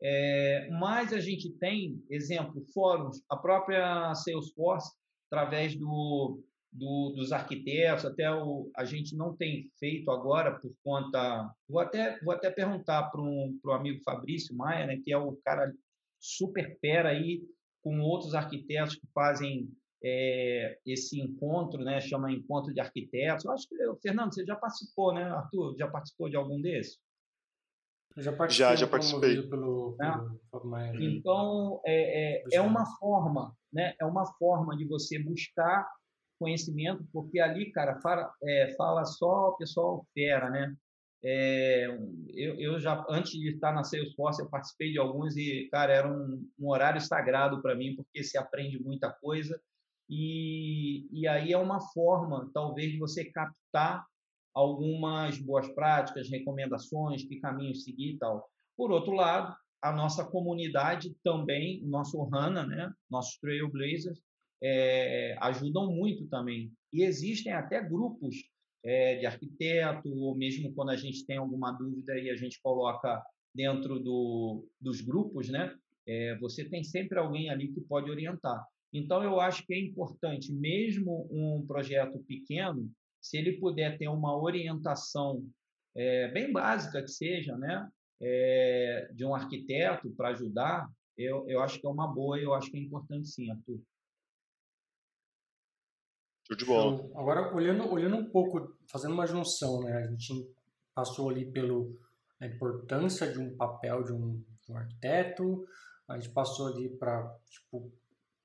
[0.01, 4.91] É, mas a gente tem, exemplo, fóruns, a própria Salesforce,
[5.29, 6.41] através do
[6.71, 11.51] do, dos arquitetos, até o, a gente não tem feito agora por conta.
[11.67, 15.35] Vou até, vou até perguntar para um, o amigo Fabrício Maia, né, que é o
[15.43, 15.73] cara
[16.19, 17.41] super fera aí,
[17.81, 19.69] com outros arquitetos que fazem
[20.03, 23.45] é, esse encontro, né, chama Encontro de Arquitetos.
[23.45, 25.75] Eu acho que, Fernando, você já participou, né, Arthur?
[25.77, 26.99] Já participou de algum desses?
[28.15, 28.47] Eu já.
[28.49, 29.41] Já, já participei.
[29.43, 31.03] Pelo, pelo é.
[31.03, 35.89] Então, é, é, é uma forma, né, é uma forma de você buscar
[36.39, 40.75] conhecimento, porque ali, cara, fala, é, fala só o pessoal fera, né?
[41.21, 41.85] É,
[42.29, 46.09] eu, eu já, antes de estar na Salesforce, eu participei de alguns e, cara, era
[46.09, 49.59] um, um horário sagrado para mim, porque se aprende muita coisa.
[50.09, 54.05] E, e aí é uma forma, talvez, de você captar
[54.53, 58.49] algumas boas práticas, recomendações, que caminhos seguir e tal.
[58.75, 64.19] Por outro lado, a nossa comunidade também, o nosso HANA, né, nossos Trailblazers,
[64.61, 66.71] é, ajudam muito também.
[66.91, 68.35] E existem até grupos
[68.83, 73.23] é, de arquiteto, ou mesmo quando a gente tem alguma dúvida e a gente coloca
[73.53, 75.75] dentro do, dos grupos, né?
[76.07, 78.65] É, você tem sempre alguém ali que pode orientar.
[78.91, 82.89] Então, eu acho que é importante, mesmo um projeto pequeno,
[83.21, 85.45] se ele puder ter uma orientação
[85.95, 87.87] é, bem básica que seja, né?
[88.21, 92.69] é, de um arquiteto para ajudar, eu, eu acho que é uma boa eu acho
[92.69, 93.79] que é importante sim, Arthur.
[96.49, 97.09] Show de bola.
[97.15, 99.97] Agora, olhando, olhando um pouco, fazendo uma junção, né?
[99.97, 100.51] A gente
[100.95, 101.95] passou ali pelo
[102.41, 105.65] importância de um papel de um, de um arquiteto,
[106.07, 107.91] a gente passou ali para tipo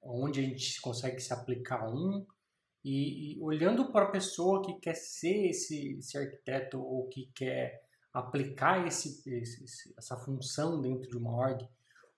[0.02, 2.26] onde a gente consegue se aplicar um
[2.84, 7.82] e, e olhando para a pessoa que quer ser esse, esse arquiteto ou que quer
[8.12, 11.68] aplicar esse, esse, essa função dentro de uma org, o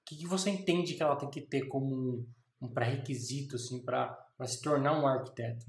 [0.05, 2.27] que, que você entende que ela tem que ter como um,
[2.61, 5.65] um pré-requisito assim, para se tornar um arquiteto?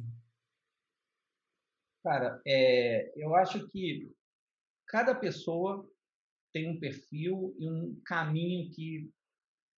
[2.03, 4.11] Cara, é, eu acho que
[4.87, 5.89] cada pessoa
[6.53, 9.09] tem um perfil e um caminho que,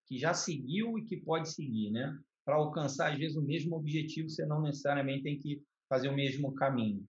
[0.07, 2.19] que já seguiu e que pode seguir, né?
[2.45, 6.55] Para alcançar, às vezes, o mesmo objetivo, você não necessariamente tem que fazer o mesmo
[6.55, 7.07] caminho.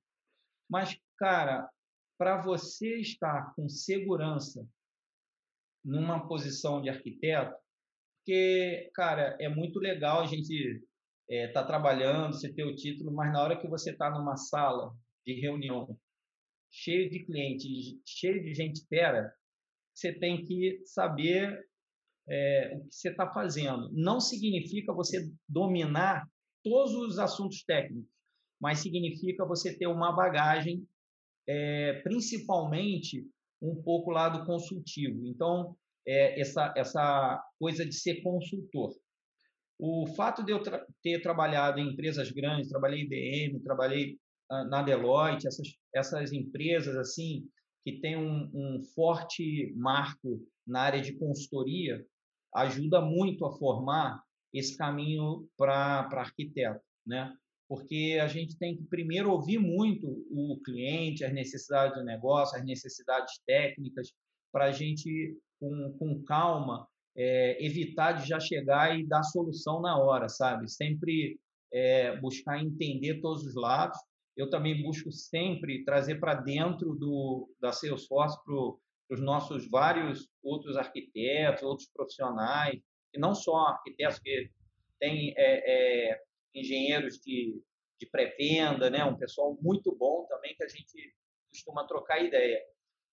[0.70, 1.70] Mas, cara,
[2.18, 4.68] para você estar com segurança
[5.84, 7.56] numa posição de arquiteto,
[8.18, 10.86] porque, cara, é muito legal a gente
[11.30, 14.36] estar é, tá trabalhando, você ter o título, mas na hora que você está numa
[14.36, 14.92] sala
[15.26, 15.96] de reunião
[16.72, 19.32] cheio de clientes, cheio de gente fera,
[19.94, 21.60] você tem que saber
[22.28, 23.92] é, o que você está fazendo.
[23.92, 26.28] Não significa você dominar
[26.64, 28.10] todos os assuntos técnicos,
[28.60, 30.88] mas significa você ter uma bagagem,
[31.48, 33.26] é, principalmente
[33.62, 35.26] um pouco lá do consultivo.
[35.26, 35.76] Então,
[36.08, 38.94] é, essa, essa coisa de ser consultor.
[39.80, 44.20] O fato de eu tra ter trabalhado em empresas grandes, trabalhei IBM, trabalhei
[44.52, 47.48] uh, na Deloitte, essas, essas empresas assim
[47.86, 52.06] que têm um, um forte marco na área de consultoria,
[52.54, 54.22] ajuda muito a formar
[54.54, 57.34] esse caminho para arquiteto, né?
[57.68, 62.66] Porque a gente tem que primeiro ouvir muito o cliente, as necessidades do negócio, as
[62.66, 64.12] necessidades técnicas,
[64.52, 66.88] para a gente, com, com calma,
[67.20, 70.72] é, evitar de já chegar e dar solução na hora, sabe?
[70.72, 71.38] Sempre
[71.72, 74.00] é, buscar entender todos os lados.
[74.38, 78.56] Eu também busco sempre trazer para dentro do, da Salesforce para
[79.10, 82.80] os nossos vários outros arquitetos, outros profissionais,
[83.14, 84.50] e não só arquitetos, que
[84.98, 86.22] tem é, é,
[86.56, 87.62] engenheiros de,
[88.00, 89.04] de pré-venda, né?
[89.04, 91.14] um pessoal muito bom também que a gente
[91.50, 92.62] costuma trocar ideia.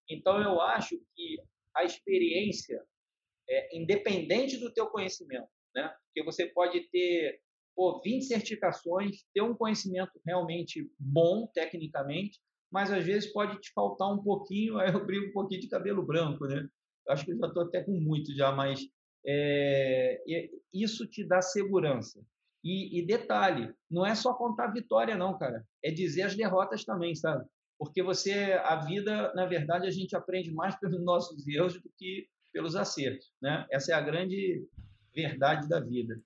[0.08, 1.40] Então, eu acho que
[1.74, 2.84] a experiência,
[3.48, 5.92] é, independente do teu conhecimento, né?
[6.06, 7.40] porque você pode ter
[7.74, 12.40] pô, 20 certificações, ter um conhecimento realmente bom tecnicamente,
[12.72, 16.02] mas às vezes pode te faltar um pouquinho, aí eu brigo um pouquinho de cabelo
[16.02, 16.66] branco, né?
[17.06, 18.80] Eu acho que eu já estou até com muito já, mas
[19.24, 20.20] é,
[20.72, 22.20] isso te dá segurança.
[22.64, 25.64] E, e, detalhe, não é só contar vitória, não, cara.
[25.85, 27.44] É dizer as derrotas também, sabe?
[27.78, 32.26] Porque você, a vida, na verdade, a gente aprende mais pelos nossos erros do que
[32.56, 33.66] pelos acertos, né?
[33.70, 34.66] Essa é a grande
[35.14, 36.18] verdade da vida.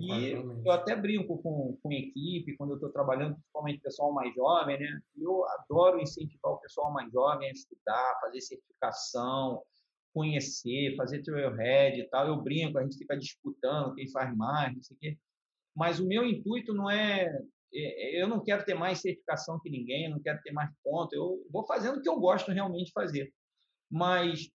[0.00, 4.80] E eu até brinco com, com equipe, quando eu estou trabalhando, principalmente pessoal mais jovem,
[4.80, 5.00] né?
[5.16, 9.62] Eu adoro incentivar o pessoal mais jovem a estudar, fazer certificação,
[10.12, 12.26] conhecer, fazer trailhead e tal.
[12.26, 15.18] Eu brinco, a gente fica disputando quem faz mais, não sei o quê.
[15.72, 17.32] Mas o meu intuito não é,
[17.72, 18.20] é.
[18.20, 21.14] Eu não quero ter mais certificação que ninguém, não quero ter mais ponto.
[21.14, 23.32] Eu vou fazendo o que eu gosto realmente de fazer.
[23.88, 24.50] Mas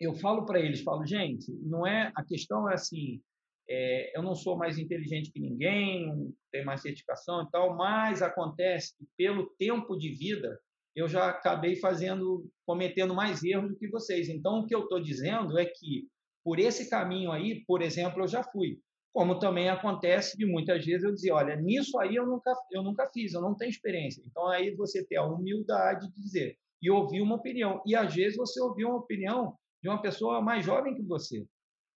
[0.00, 2.12] eu falo para eles, falo, gente, não é.
[2.14, 3.20] A questão é assim
[3.68, 8.94] é, eu não sou mais inteligente que ninguém, tenho mais certificação e tal, mas acontece
[8.96, 10.58] que pelo tempo de vida
[10.94, 14.28] eu já acabei fazendo, cometendo mais erros do que vocês.
[14.28, 16.06] Então, o que eu estou dizendo é que
[16.44, 18.78] por esse caminho aí, por exemplo, eu já fui.
[19.12, 23.08] Como também acontece de muitas vezes eu dizer, olha, nisso aí eu nunca, eu nunca
[23.12, 24.22] fiz, eu não tenho experiência.
[24.26, 27.82] Então, aí você ter a humildade de dizer e ouvir uma opinião.
[27.86, 31.46] E às vezes você ouvir uma opinião de uma pessoa mais jovem que você.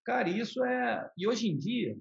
[0.05, 1.11] Cara, isso é.
[1.17, 1.97] E hoje em dia,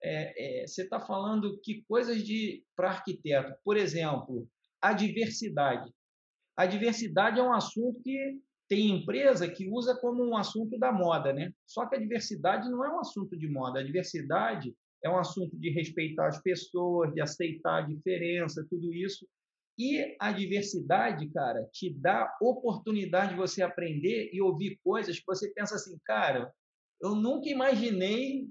[0.00, 4.48] é, é, você está falando que coisas de para arquiteto, por exemplo,
[4.80, 5.92] a diversidade.
[6.56, 8.38] A diversidade é um assunto que
[8.68, 11.52] tem empresa que usa como um assunto da moda, né?
[11.66, 13.80] Só que a diversidade não é um assunto de moda.
[13.80, 19.26] A diversidade é um assunto de respeitar as pessoas, de aceitar a diferença, tudo isso.
[19.84, 25.52] E a diversidade, cara, te dá oportunidade de você aprender e ouvir coisas que você
[25.52, 26.54] pensa assim, cara,
[27.00, 28.46] eu nunca imaginei,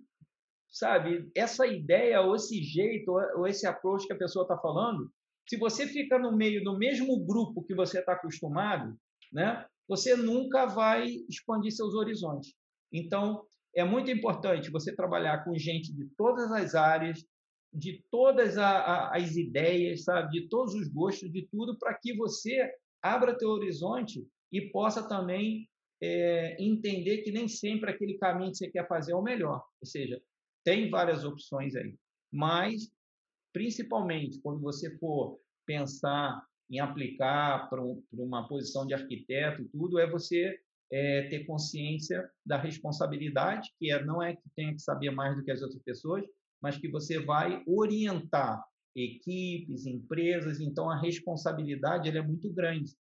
[0.69, 5.09] sabe, essa ideia ou esse jeito ou esse approach que a pessoa está falando.
[5.47, 8.93] Se você fica no meio do mesmo grupo que você está acostumado,
[9.31, 12.53] né, você nunca vai expandir seus horizontes.
[12.91, 17.23] Então, é muito importante você trabalhar com gente de todas as áreas,
[17.73, 22.69] de todas as ideias, sabe, de todos os gostos, de tudo, para que você
[23.01, 25.69] abra teu horizonte e possa também
[26.01, 29.63] é, entender que nem sempre aquele caminho que você quer fazer é o melhor.
[29.79, 30.21] Ou seja,
[30.63, 31.95] tem várias opções aí.
[32.31, 32.91] Mas,
[33.53, 39.99] principalmente, quando você for pensar em aplicar para um, uma posição de arquiteto e tudo,
[39.99, 40.59] é você
[40.91, 45.43] é, ter consciência da responsabilidade, que é, não é que tenha que saber mais do
[45.43, 46.25] que as outras pessoas,
[46.61, 48.63] mas que você vai orientar
[48.95, 52.93] equipes, empresas, então a responsabilidade é muito grande.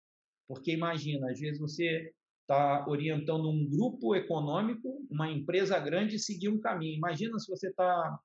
[0.48, 6.58] Porque imagina, às vezes você está orientando um grupo econômico, uma empresa grande, seguir um
[6.58, 6.96] caminho.
[6.96, 8.18] Imagina se você está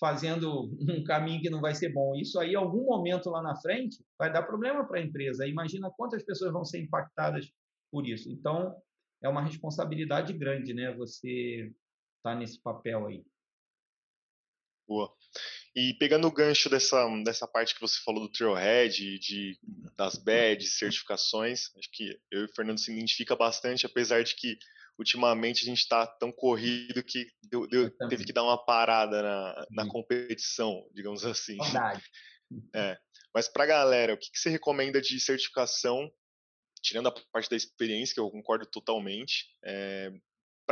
[0.00, 2.16] fazendo um caminho que não vai ser bom.
[2.16, 5.46] Isso aí, algum momento lá na frente, vai dar problema para a empresa.
[5.46, 7.48] Imagina quantas pessoas vão ser impactadas
[7.90, 8.28] por isso.
[8.28, 8.74] Então,
[9.22, 10.92] é uma responsabilidade grande, né?
[10.96, 11.72] Você
[12.24, 13.24] tá nesse papel aí.
[14.92, 15.10] Boa.
[15.74, 19.58] E pegando o gancho dessa, dessa parte que você falou do Trailhead, de,
[19.96, 24.58] das badges, certificações, acho que eu e o Fernando se identifica bastante, apesar de que
[24.98, 29.66] ultimamente a gente está tão corrido que deu, deu, teve que dar uma parada na,
[29.70, 31.56] na competição, digamos assim.
[31.56, 32.02] Verdade.
[32.74, 32.98] É.
[33.34, 36.12] Mas para a galera, o que, que você recomenda de certificação,
[36.82, 40.12] tirando a parte da experiência, que eu concordo totalmente, é,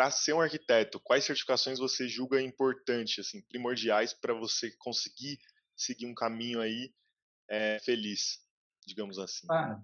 [0.00, 5.38] para ser um arquiteto, quais certificações você julga importantes, assim, primordiais para você conseguir
[5.76, 6.90] seguir um caminho aí
[7.50, 8.38] é, feliz,
[8.86, 9.46] digamos assim?
[9.50, 9.78] Ah,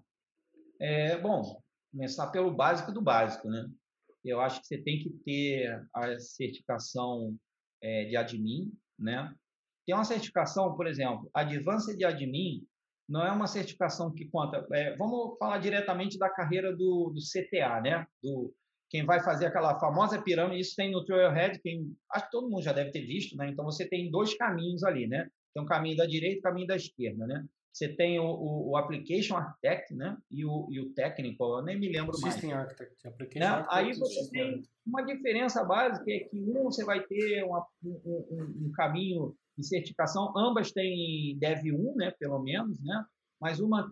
[0.81, 1.63] é, bom,
[1.93, 3.69] começar pelo básico do básico, né?
[4.25, 7.37] Eu acho que você tem que ter a certificação
[7.83, 9.35] é, de admin, né?
[9.85, 12.67] Tem uma certificação, por exemplo, Advanced de Admin
[13.07, 14.67] não é uma certificação que conta.
[14.73, 18.07] É, vamos falar diretamente da carreira do, do CTA, né?
[18.23, 18.55] Do
[18.89, 22.63] quem vai fazer aquela famosa pirâmide, isso tem no Trailhead, quem, acho que todo mundo
[22.63, 23.49] já deve ter visto, né?
[23.49, 25.29] Então você tem dois caminhos ali, né?
[25.53, 27.45] Tem um caminho da direita e um caminho da esquerda, né?
[27.73, 30.17] Você tem o, o, o Application Architect, né?
[30.31, 32.33] E o, e o Technical, eu nem me lembro mais.
[32.33, 33.47] System Architect, Application né?
[33.47, 33.77] Architect.
[33.77, 38.67] Aí você tem uma diferença básica, é que um você vai ter uma, um, um,
[38.67, 42.13] um caminho de certificação, ambas têm Dev 1, né?
[42.19, 43.05] Pelo menos, né?
[43.41, 43.89] Mas uma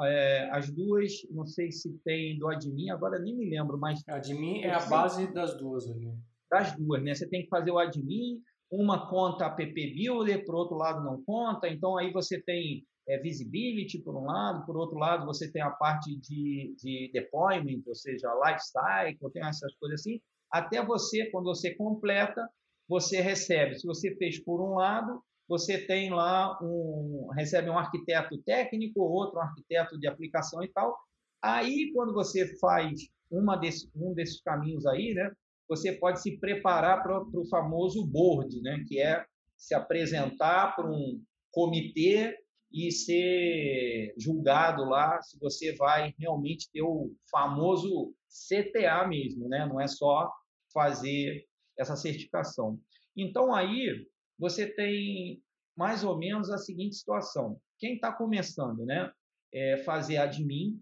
[0.00, 4.62] é, as duas, não sei se tem do admin, agora nem me lembro, mas admin
[4.62, 6.12] é a base das duas ali.
[6.50, 7.14] Das duas, né?
[7.14, 11.68] Você tem que fazer o admin, uma conta app builder, por outro lado não conta,
[11.68, 15.70] então aí você tem é, visibility por um lado, por outro lado você tem a
[15.70, 20.20] parte de, de deployment, ou seja, lifecycle, tem essas coisas assim,
[20.50, 22.48] até você, quando você completa,
[22.88, 25.22] você recebe, se você fez por um lado,
[25.52, 30.96] você tem lá um recebe um arquiteto técnico, outro arquiteto de aplicação e tal.
[31.42, 35.30] Aí, quando você faz uma desse, um desses caminhos aí, né,
[35.68, 39.22] você pode se preparar para o famoso board, né, que é
[39.54, 42.34] se apresentar para um comitê
[42.72, 49.66] e ser julgado lá se você vai realmente ter o famoso CTA mesmo, né?
[49.66, 50.32] Não é só
[50.72, 51.44] fazer
[51.78, 52.80] essa certificação.
[53.14, 54.06] Então aí
[54.38, 55.42] você tem
[55.76, 57.60] mais ou menos a seguinte situação.
[57.78, 59.10] Quem está começando, né,
[59.52, 60.80] é fazer admin,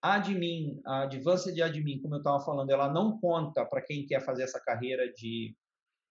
[0.00, 4.42] admin, a de admin, como eu estava falando, ela não conta para quem quer fazer
[4.42, 5.54] essa carreira de,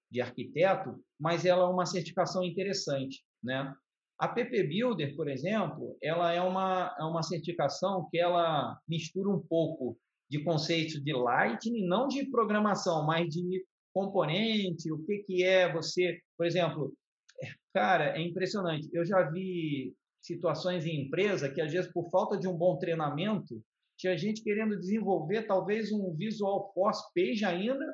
[0.09, 3.75] de arquiteto, mas ela é uma certificação interessante, né?
[4.17, 9.39] A PP Builder, por exemplo, ela é uma, é uma certificação que ela mistura um
[9.39, 9.97] pouco
[10.29, 16.19] de conceitos de Lightning, não de programação, mas de componente, o que, que é você,
[16.37, 16.93] por exemplo,
[17.73, 18.89] cara, é impressionante.
[18.93, 23.61] Eu já vi situações em empresa que, às vezes, por falta de um bom treinamento,
[23.97, 27.85] tinha gente querendo desenvolver talvez um Visual Force Page ainda,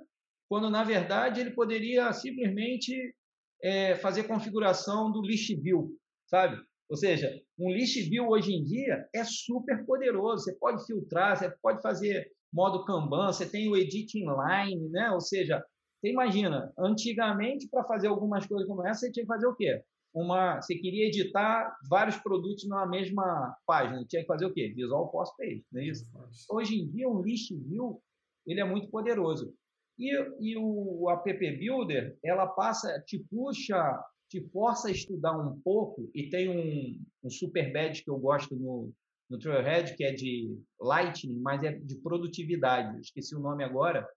[0.49, 3.13] quando, na verdade, ele poderia simplesmente
[3.61, 5.91] é, fazer configuração do list view,
[6.27, 6.57] sabe?
[6.89, 7.29] Ou seja,
[7.59, 10.43] um list view hoje em dia é super poderoso.
[10.43, 15.11] Você pode filtrar, você pode fazer modo Kanban, você tem o edit inline, né?
[15.11, 15.61] Ou seja,
[15.99, 19.81] você imagina, antigamente, para fazer algumas coisas como essa, você tinha que fazer o quê?
[20.13, 24.73] Uma, você queria editar vários produtos na mesma página, tinha que fazer o quê?
[24.75, 26.05] Visual Post Page, não é isso?
[26.49, 28.01] Hoje em dia, um list view
[28.45, 29.53] ele é muito poderoso.
[29.99, 36.09] E, e o app builder, ela passa, te puxa, te força a estudar um pouco,
[36.13, 38.91] e tem um, um super badge que eu gosto no,
[39.29, 42.99] no Trailhead, que é de Lightning, mas é de produtividade.
[43.01, 44.07] Esqueci o nome agora,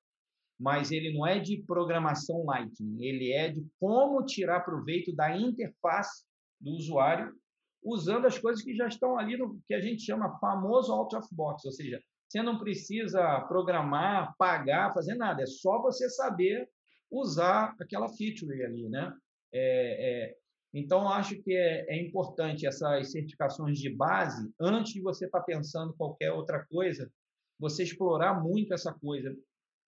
[0.61, 6.25] mas ele não é de programação Lightning, ele é de como tirar proveito da interface
[6.61, 7.33] do usuário
[7.83, 11.27] usando as coisas que já estão ali no que a gente chama famoso out of
[11.33, 11.99] box, ou seja,
[12.29, 16.69] você não precisa programar, pagar, fazer nada, é só você saber
[17.11, 19.13] usar aquela feature ali, né?
[19.53, 20.37] É, é,
[20.73, 25.45] então, acho que é, é, importante essas certificações de base, antes de você estar tá
[25.45, 27.11] pensando qualquer outra coisa,
[27.59, 29.37] você explorar muito essa coisa.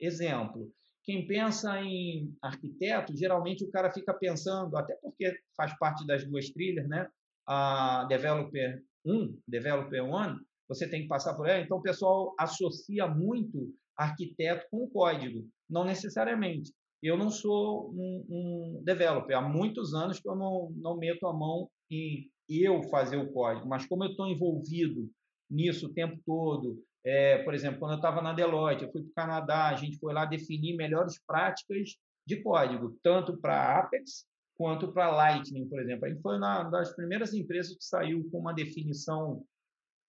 [0.02, 0.68] Exemplo,
[1.04, 6.50] quem pensa em arquiteto, geralmente o cara fica pensando, até porque faz parte das duas
[6.50, 7.08] trilhas, né?
[7.46, 11.62] A Developer 1, Developer 1, você tem que passar por ela.
[11.62, 15.48] Então, o pessoal associa muito arquiteto com código.
[15.70, 16.72] Não necessariamente.
[17.00, 19.36] Eu não sou um, um developer.
[19.36, 23.68] Há muitos anos que eu não, não meto a mão em eu fazer o código.
[23.68, 25.08] Mas como eu estou envolvido
[25.48, 29.10] nisso o tempo todo, é, por exemplo, quando eu estava na Deloitte, eu fui para
[29.10, 31.96] o Canadá, a gente foi lá definir melhores práticas
[32.26, 34.24] de código, tanto para Apex
[34.56, 36.04] quanto para Lightning, por exemplo.
[36.04, 39.44] A gente foi uma das primeiras empresas que saiu com uma definição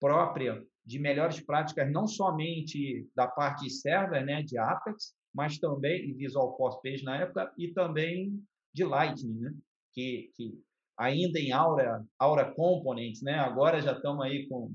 [0.00, 6.12] própria de melhores práticas, não somente da parte server, né, de Apex, mas também, e
[6.12, 8.40] Visual Force Page na época, e também
[8.72, 9.54] de Lightning, né,
[9.92, 10.60] que, que
[10.96, 14.72] ainda em Aura, Aura Components, né, agora já estamos aí com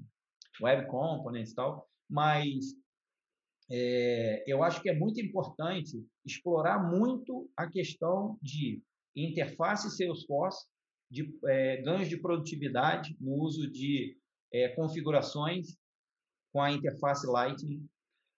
[0.61, 2.73] Web Components e tal, mas
[3.69, 8.81] é, eu acho que é muito importante explorar muito a questão de
[9.15, 10.65] interface Salesforce,
[11.09, 14.17] de é, ganhos de produtividade no uso de
[14.51, 15.77] é, configurações
[16.51, 17.87] com a interface Lightning.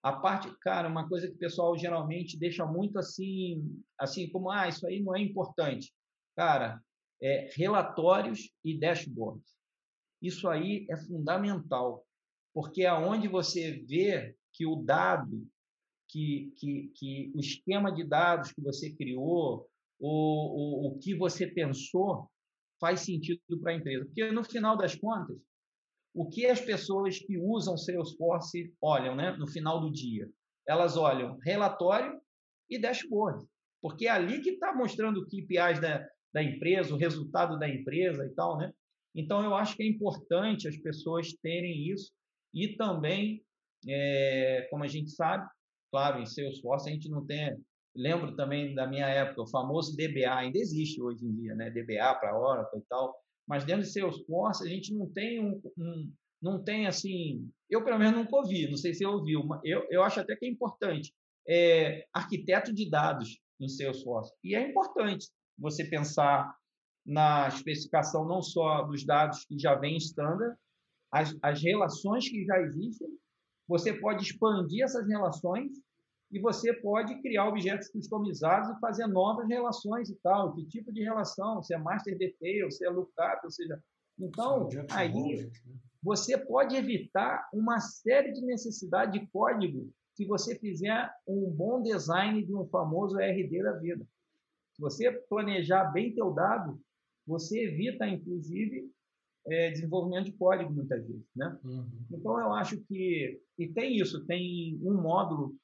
[0.02, 4.68] A parte, cara, uma coisa que o pessoal geralmente deixa muito assim, assim como, ah,
[4.68, 5.94] isso aí não é importante.
[6.36, 6.82] Cara,
[7.22, 9.54] é, relatórios e dashboards.
[10.20, 12.04] Isso aí é fundamental
[12.52, 15.46] porque aonde você vê que o dado,
[16.08, 19.66] que, que, que o esquema de dados que você criou,
[19.98, 22.28] o, o, o que você pensou,
[22.78, 24.04] faz sentido para a empresa.
[24.04, 25.38] Porque, no final das contas,
[26.14, 30.28] o que as pessoas que usam Salesforce olham né, no final do dia?
[30.66, 32.20] Elas olham relatório
[32.68, 33.46] e dashboard,
[33.80, 38.26] porque é ali que está mostrando o KPIs da, da empresa, o resultado da empresa
[38.26, 38.72] e tal, né?
[39.14, 42.12] Então, eu acho que é importante as pessoas terem isso
[42.54, 43.42] e também,
[43.88, 45.48] é, como a gente sabe,
[45.90, 47.56] claro, em Salesforce a gente não tem.
[47.94, 51.70] Lembro também da minha época, o famoso DBA, ainda existe hoje em dia, né?
[51.70, 53.14] DBA para Oracle e tal.
[53.46, 57.48] Mas dentro de Salesforce a gente não tem um, um não tem assim.
[57.70, 60.34] Eu, pelo menos, nunca ouvi, não sei se você ouviu, mas eu, eu acho até
[60.34, 61.14] que é importante.
[61.48, 64.32] É, arquiteto de dados em Salesforce.
[64.42, 65.28] E é importante
[65.58, 66.54] você pensar
[67.04, 70.56] na especificação não só dos dados que já vem standard,
[71.12, 73.08] as, as relações que já existem,
[73.68, 75.70] você pode expandir essas relações
[76.30, 80.54] e você pode criar objetos customizados e fazer novas relações e tal.
[80.54, 81.62] Que tipo de relação?
[81.62, 83.78] Se é master detail, se é lookup, ou seja...
[84.18, 85.50] Então, aí né?
[86.02, 92.44] você pode evitar uma série de necessidade de código se você fizer um bom design
[92.44, 94.06] de um famoso RD da vida.
[94.74, 96.80] Se você planejar bem teu dado,
[97.26, 98.90] você evita, inclusive,
[99.46, 101.58] é, desenvolvimento de código muitas vezes, né?
[101.64, 101.88] Uhum.
[102.10, 105.54] Então eu acho que e tem isso, tem um módulo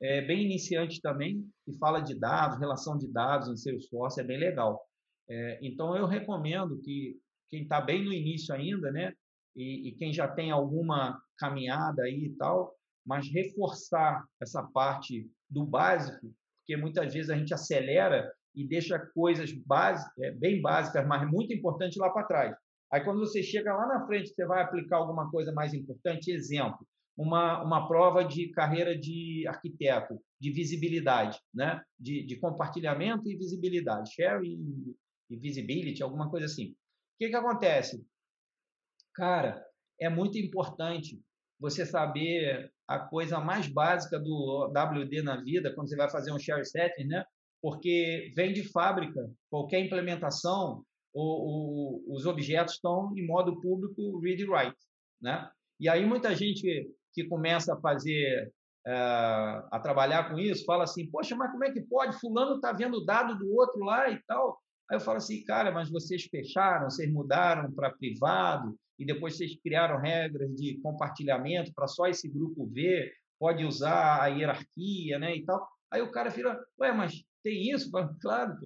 [0.00, 4.38] é, bem iniciante também que fala de dados, relação de dados em Salesforce é bem
[4.38, 4.80] legal.
[5.28, 7.16] É, então eu recomendo que
[7.50, 9.12] quem está bem no início ainda, né?
[9.56, 12.72] E, e, quem já tem alguma caminhada aí e tal,
[13.04, 19.52] mas reforçar essa parte do básico, porque muitas vezes a gente acelera e deixa coisas
[19.52, 22.56] básicas, é, bem básicas, mas muito importantes lá para trás.
[22.90, 26.30] Aí, quando você chega lá na frente, você vai aplicar alguma coisa mais importante.
[26.30, 26.86] Exemplo,
[27.16, 31.82] uma, uma prova de carreira de arquiteto, de visibilidade, né?
[31.98, 34.94] de, de compartilhamento e visibilidade, sharing
[35.28, 36.70] e visibility, alguma coisa assim.
[36.70, 36.76] O
[37.18, 38.06] que, que acontece?
[39.14, 39.62] Cara,
[40.00, 41.20] é muito importante
[41.58, 46.38] você saber a coisa mais básica do WD na vida, quando você vai fazer um
[46.38, 47.24] share setting, né?
[47.60, 50.84] Porque vem de fábrica, qualquer implementação
[51.18, 54.76] o, o, os objetos estão em modo público read write,
[55.20, 55.50] né?
[55.80, 58.52] E aí muita gente que, começa a fazer
[58.86, 62.18] é, a trabalhar com isso fala assim, poxa, mas como é que pode?
[62.20, 64.60] Fulano está vendo dado do outro lá e tal.
[64.88, 69.60] Aí eu falo assim, cara, mas vocês fecharam, vocês mudaram para privado e depois vocês
[69.60, 75.44] criaram regras de compartilhamento para só esse grupo ver, pode usar a hierarquia, né, e
[75.44, 75.66] tal.
[75.90, 77.90] Aí o cara fica, ué, mas tem isso?
[78.20, 78.56] Claro.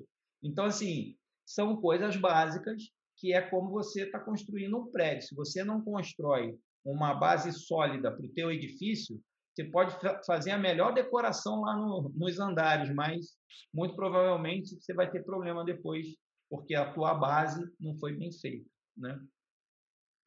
[0.42, 2.82] Então, assim, são coisas básicas
[3.16, 5.28] que é como você está construindo um prédio.
[5.28, 9.22] Se você não constrói uma base sólida para o teu edifício,
[9.54, 13.36] você pode fazer a melhor decoração lá no, nos andares, mas
[13.72, 16.06] muito provavelmente você vai ter problema depois,
[16.48, 19.20] porque a tua base não foi bem feita, né?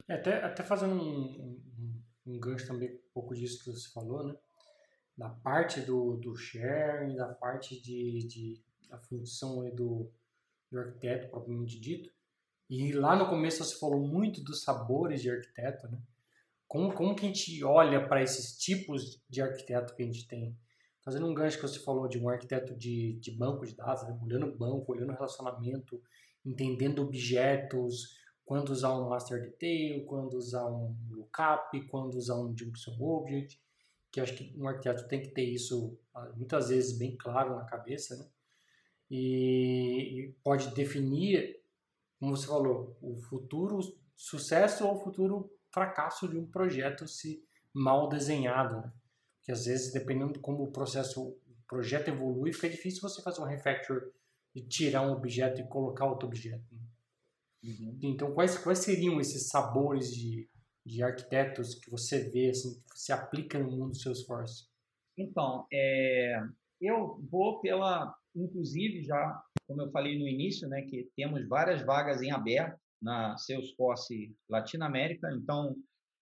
[0.08, 4.24] É, até, até fazendo um, um, um, gancho também um pouco disso que você falou,
[4.24, 4.36] né?
[5.18, 10.10] Da parte do, do sharing, da parte de, de da função do,
[10.76, 12.10] do arquiteto propriamente dito.
[12.68, 15.98] E lá no começo você falou muito dos sabores de arquiteto, né?
[16.66, 20.56] como, como que a gente olha para esses tipos de arquiteto que a gente tem?
[21.04, 24.18] Fazendo um gancho que você falou de um arquiteto de, de banco de dados, né?
[24.20, 26.02] olhando o banco, olhando o relacionamento,
[26.44, 32.96] entendendo objetos, quando usar um master detail, quando usar um lookup, quando usar um junction
[33.00, 33.60] object,
[34.10, 37.64] que acho que um arquiteto tem que ter isso ah, muitas vezes bem claro na
[37.64, 38.26] cabeça, né?
[39.10, 41.60] E, e pode definir,
[42.18, 43.80] como você falou, o futuro
[44.14, 48.92] sucesso ou o futuro fracasso de um projeto se mal desenhado, né?
[49.38, 51.38] Porque às vezes, dependendo de como o processo, o
[51.68, 54.10] projeto evolui, fica difícil você fazer um refactor
[54.54, 56.64] e tirar um objeto e colocar outro objeto.
[56.74, 56.80] Né?
[57.62, 57.98] Uhum.
[58.02, 60.48] Então, quais, quais seriam esses sabores de,
[60.84, 64.66] de arquitetos que você vê, assim, que você aplica no mundo do Salesforce?
[65.16, 66.42] Então, é,
[66.80, 72.22] eu vou pela, inclusive já, como eu falei no início, né, que temos várias vagas
[72.22, 75.76] em aberto na Salesforce Latinoamérica, então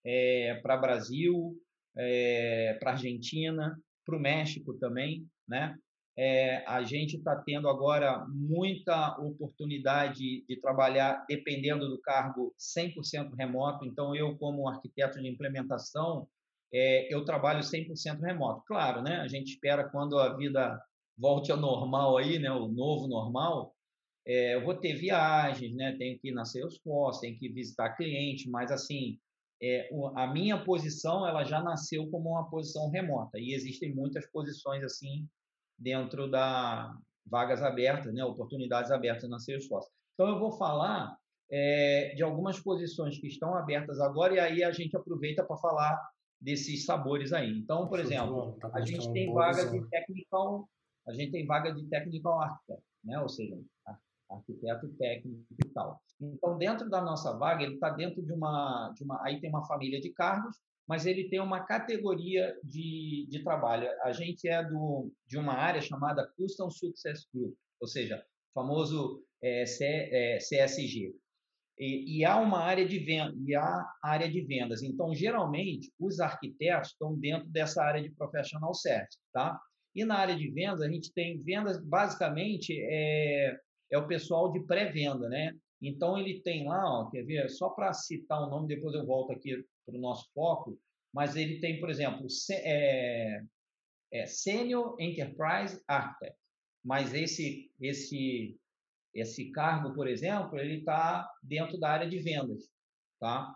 [0.04, 1.56] é, para Brasil,
[1.96, 5.76] é, para Argentina, para o México também, né?
[6.16, 13.84] É, a gente está tendo agora muita oportunidade de trabalhar, dependendo do cargo, 100% remoto.
[13.84, 16.28] Então, eu, como arquiteto de implementação,
[16.74, 18.64] é, eu trabalho 100% remoto.
[18.66, 19.20] Claro, né?
[19.20, 20.82] a gente espera quando a vida
[21.16, 22.50] volte ao normal, aí, né?
[22.50, 23.72] o novo normal,
[24.26, 25.94] é, eu vou ter viagens, né?
[25.96, 29.20] tenho que ir na Salesforce, tenho que visitar cliente, mas assim,
[29.62, 34.82] é, a minha posição ela já nasceu como uma posição remota e existem muitas posições
[34.82, 35.28] assim
[35.78, 36.92] dentro da
[37.24, 39.88] vagas abertas, né, oportunidades abertas na Salesforce.
[40.14, 41.16] Então eu vou falar
[41.50, 46.13] é, de algumas posições que estão abertas agora e aí a gente aproveita para falar
[46.44, 47.58] desses sabores aí.
[47.58, 50.68] Então, por exemplo, tá a gente tem vaga de technical,
[51.08, 53.58] a gente tem vaga de technical architect, né, ou seja,
[54.30, 55.98] arquiteto técnico e tal.
[56.20, 59.24] Então, dentro da nossa vaga, ele está dentro de uma, de uma.
[59.24, 63.88] Aí tem uma família de cargos, mas ele tem uma categoria de, de trabalho.
[64.02, 68.22] A gente é do, de uma área chamada Custom Success Group, ou seja,
[68.54, 71.14] famoso é, C, é, CSG.
[71.78, 74.82] E, e, há uma área de venda, e há área de vendas.
[74.82, 79.58] Então, geralmente, os arquitetos estão dentro dessa área de professional service, tá?
[79.94, 83.56] E na área de vendas, a gente tem vendas, basicamente, é,
[83.90, 85.52] é o pessoal de pré-venda, né?
[85.80, 89.32] Então ele tem lá, ó, quer ver, só para citar o nome, depois eu volto
[89.32, 90.78] aqui para o nosso foco,
[91.12, 93.42] mas ele tem, por exemplo, é,
[94.12, 96.36] é Senior Enterprise Architect.
[96.84, 98.58] Mas esse, esse,
[99.14, 102.68] esse cargo, por exemplo, ele está dentro da área de vendas.
[103.20, 103.54] Tá?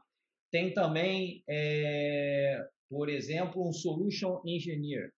[0.50, 5.12] Tem também, é, por exemplo, um Solution Engineer.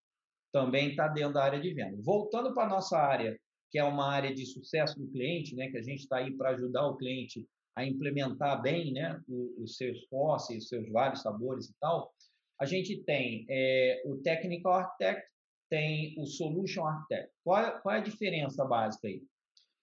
[0.52, 2.04] Também está dentro da área de vendas.
[2.04, 3.38] Voltando para nossa área
[3.70, 6.50] que é uma área de sucesso do cliente, né, que a gente está aí para
[6.50, 11.74] ajudar o cliente a implementar bem né, os seus posses, os seus vários sabores e
[11.80, 12.12] tal,
[12.60, 15.22] a gente tem é, o Technical Architect,
[15.70, 17.32] tem o Solution Architect.
[17.44, 19.22] Qual, é, qual é a diferença básica aí?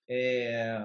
[0.09, 0.79] É,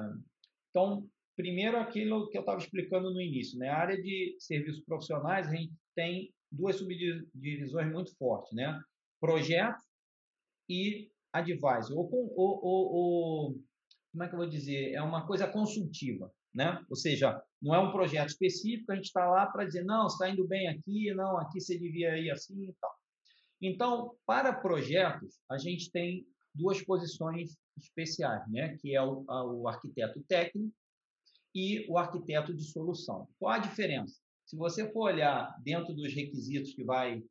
[0.70, 3.68] então, primeiro aquilo que eu estava explicando no início, né?
[3.68, 8.80] A área de serviços profissionais, a gente tem duas subdivisões muito fortes, né?
[9.20, 9.82] Projeto
[10.68, 13.60] e advisor, ou, ou, ou, ou,
[14.12, 14.92] como é que eu vou dizer?
[14.92, 16.84] É uma coisa consultiva, né?
[16.90, 20.28] Ou seja, não é um projeto específico, a gente está lá para dizer, não, está
[20.28, 22.92] indo bem aqui, não, aqui você devia ir assim e tal.
[23.60, 28.76] Então, para projetos, a gente tem duas posições especiais, né?
[28.78, 30.72] Que é o, o arquiteto técnico
[31.54, 33.28] e o arquiteto de solução.
[33.38, 34.20] Qual a diferença?
[34.44, 37.22] Se você for olhar dentro dos requisitos que vai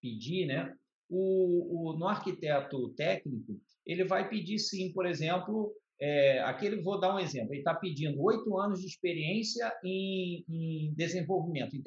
[0.00, 0.74] pedir, né?
[1.08, 7.14] O, o, no arquiteto técnico, ele vai pedir sim, por exemplo, é, aquele, vou dar
[7.14, 11.82] um exemplo, ele está pedindo oito anos de experiência em, em desenvolvimento, em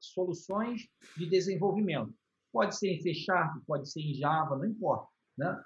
[0.00, 2.14] soluções de desenvolvimento.
[2.52, 5.08] Pode ser em C Sharp, pode ser em Java, não importa.
[5.36, 5.62] Né?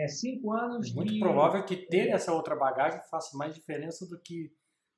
[0.00, 0.90] É cinco anos.
[0.90, 1.20] É muito de...
[1.20, 4.50] provável que ter essa outra bagagem faça mais diferença do que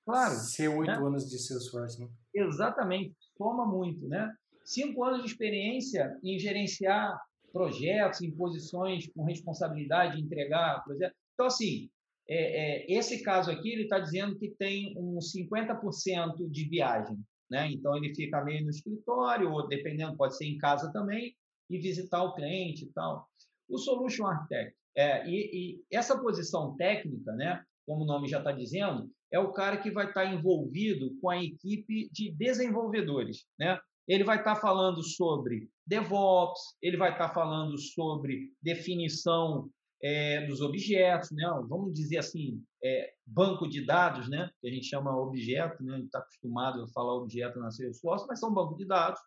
[0.05, 0.97] claro, ser oito né?
[0.97, 2.01] anos de Salesforce.
[2.01, 2.09] Né?
[2.35, 4.33] Exatamente, soma muito, né?
[4.65, 7.19] Cinco anos de experiência em gerenciar
[7.53, 11.17] projetos, em posições com responsabilidade de entregar projetos.
[11.35, 11.91] Então, assim,
[12.29, 17.19] é, é, esse caso aqui, ele está dizendo que tem uns 50% de viagem.
[17.51, 17.73] Né?
[17.73, 21.35] Então, ele fica meio no escritório, ou dependendo, pode ser em casa também,
[21.69, 23.29] e visitar o cliente e tal.
[23.69, 24.77] O Solution Architect.
[24.97, 29.53] É, e, e essa posição técnica, né, como o nome já está dizendo, é o
[29.53, 33.45] cara que vai estar tá envolvido com a equipe de desenvolvedores.
[33.59, 33.79] Né?
[34.07, 39.71] Ele vai estar tá falando sobre DevOps, ele vai estar tá falando sobre definição
[40.03, 41.45] é, dos objetos, né?
[41.69, 44.51] vamos dizer assim, é, banco de dados, né?
[44.61, 45.95] que a gente chama objeto, né?
[45.95, 49.21] a gente está acostumado a falar objeto na Salesforce, mas são banco de dados.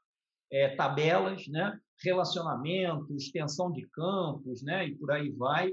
[0.53, 1.79] É, tabelas, né?
[2.03, 4.87] relacionamento, extensão de campos, né?
[4.87, 5.71] e por aí vai.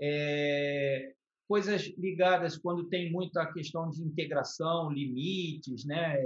[0.00, 1.12] É,
[1.48, 6.16] coisas ligadas quando tem muita questão de integração, limites, né?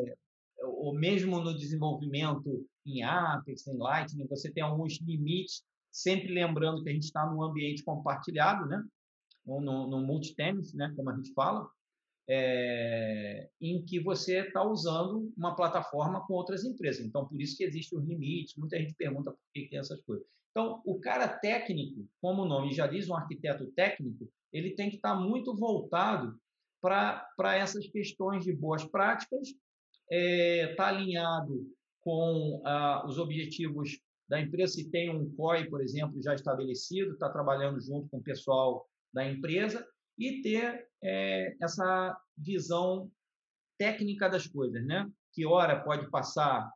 [0.63, 6.91] ou mesmo no desenvolvimento em Apex, em Lightning, você tem alguns limites, sempre lembrando que
[6.91, 8.85] a gente está num ambiente compartilhado, né?
[9.47, 10.93] ou no, no multi-tenant, né?
[10.95, 11.67] como a gente fala,
[12.29, 17.07] é, em que você está usando uma plataforma com outras empresas.
[17.07, 18.57] Então, por isso que existem os limites.
[18.57, 20.27] Muita gente pergunta por que tem essas coisas.
[20.51, 24.97] Então, o cara técnico, como o nome já diz, um arquiteto técnico, ele tem que
[24.97, 26.37] estar tá muito voltado
[26.81, 29.57] para essas questões de boas práticas, está
[30.11, 31.67] é, tá alinhado
[32.01, 34.75] com ah, os objetivos da empresa.
[34.75, 39.29] Se tem um COI, por exemplo, já estabelecido, está trabalhando junto com o pessoal da
[39.29, 39.87] empresa
[40.19, 43.11] e ter é, essa visão
[43.79, 45.09] técnica das coisas, né?
[45.33, 46.71] Que hora pode passar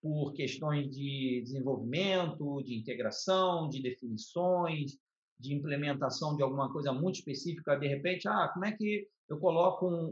[0.00, 4.96] por questões de desenvolvimento, de integração, de definições,
[5.38, 7.76] de implementação de alguma coisa muito específica.
[7.76, 10.06] De repente, ah, como é que eu coloco um,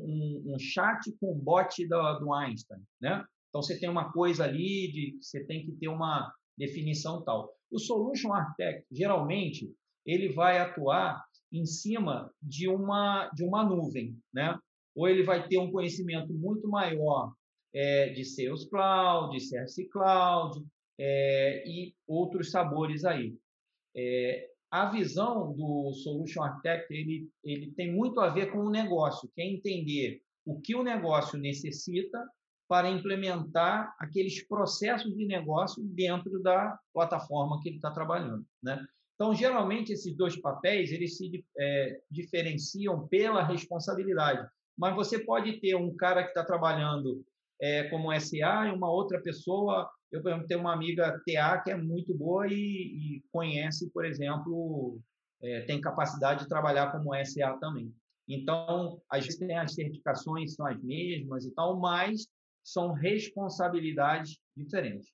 [0.47, 3.25] um, um chat com um bot do, do Einstein, né?
[3.49, 7.51] Então você tem uma coisa ali de você tem que ter uma definição tal.
[7.71, 9.73] O solution architect geralmente
[10.05, 14.59] ele vai atuar em cima de uma, de uma nuvem, né?
[14.95, 17.33] Ou ele vai ter um conhecimento muito maior
[17.75, 20.65] é, de Sales Cloud, de CRC Cloud
[20.99, 23.37] é, e outros sabores aí.
[23.95, 29.31] É, a visão do Solution Architect ele, ele tem muito a ver com o negócio,
[29.35, 32.23] que é entender o que o negócio necessita
[32.69, 38.85] para implementar aqueles processos de negócio dentro da plataforma que ele está trabalhando, né?
[39.17, 44.47] Então, geralmente, esses dois papéis eles se é, diferenciam pela responsabilidade.
[44.79, 47.25] Mas você pode ter um cara que está trabalhando
[47.61, 49.89] é, como SA e uma outra pessoa.
[50.13, 54.05] Eu, por exemplo, tenho uma amiga TA que é muito boa e, e conhece, por
[54.05, 55.01] exemplo,
[55.43, 57.91] é, tem capacidade de trabalhar como SA também.
[58.29, 62.27] Então, às vezes tem as certificações são as mesmas e tal, mas
[62.63, 65.11] são responsabilidades diferentes.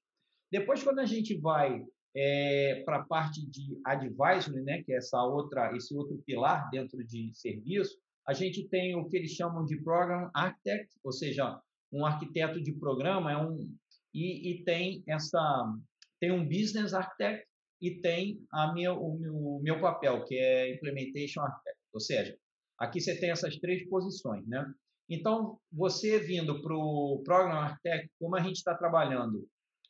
[0.51, 1.85] Depois, quando a gente vai
[2.15, 7.03] é, para a parte de advisory, né, que é essa outra, esse outro pilar dentro
[7.05, 7.97] de serviço,
[8.27, 11.61] a gente tem o que eles chamam de program architect, ou seja,
[11.93, 13.69] um arquiteto de programa é um
[14.15, 15.75] e, e tem essa
[16.21, 17.47] tem um business architect
[17.81, 22.39] e tem a minha, o meu, meu papel que é implementation architect, ou seja,
[22.79, 24.65] aqui você tem essas três posições, né?
[25.09, 29.47] Então, você vindo para o Program Architect, como a gente está trabalhando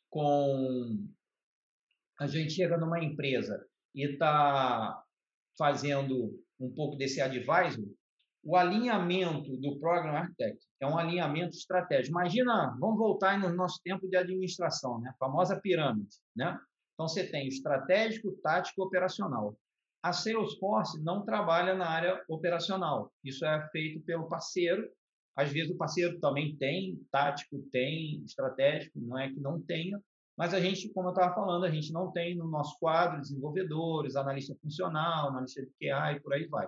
[0.09, 1.07] com
[2.23, 5.01] a gente chega numa empresa e está
[5.57, 7.85] fazendo um pouco desse advisor,
[8.43, 12.17] o alinhamento do Program Architect é um alinhamento estratégico.
[12.17, 15.11] Imagina, vamos voltar no nosso tempo de administração, né?
[15.11, 16.17] a famosa pirâmide.
[16.35, 16.57] Né?
[16.93, 19.55] Então, você tem estratégico, tático operacional.
[20.01, 23.11] A Salesforce não trabalha na área operacional.
[23.23, 24.89] Isso é feito pelo parceiro.
[25.35, 30.01] Às vezes, o parceiro também tem tático, tem estratégico, não é que não tenha,
[30.37, 34.15] mas a gente, como eu estava falando, a gente não tem no nosso quadro desenvolvedores,
[34.15, 36.67] analista funcional, analista de QA e por aí vai.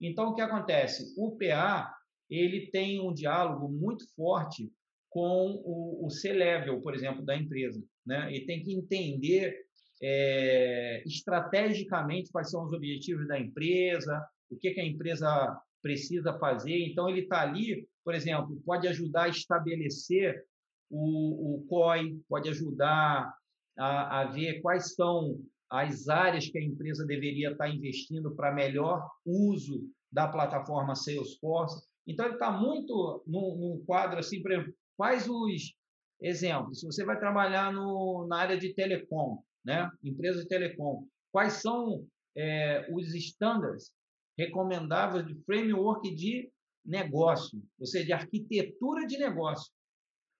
[0.00, 1.14] Então, o que acontece?
[1.16, 1.94] O PA
[2.28, 4.70] ele tem um diálogo muito forte
[5.08, 7.82] com o, o C-level, por exemplo, da empresa.
[8.04, 8.34] Né?
[8.34, 9.56] Ele tem que entender
[10.02, 16.86] é, estrategicamente quais são os objetivos da empresa, o que, que a empresa precisa fazer.
[16.86, 20.44] Então, ele está ali, por exemplo, pode ajudar a estabelecer
[20.90, 23.32] o, o COI pode ajudar
[23.78, 25.38] a, a ver quais são
[25.70, 31.84] as áreas que a empresa deveria estar investindo para melhor uso da plataforma Salesforce.
[32.06, 35.74] Então, ele está muito num, num, quadro assim, por exemplo, quais os
[36.20, 36.80] exemplos?
[36.80, 39.90] Se você vai trabalhar no, na área de telecom, né?
[40.04, 42.06] empresa de telecom, quais são
[42.36, 43.92] é, os estándares
[44.38, 46.48] recomendáveis de framework de
[46.84, 49.72] negócio, ou seja, de arquitetura de negócio.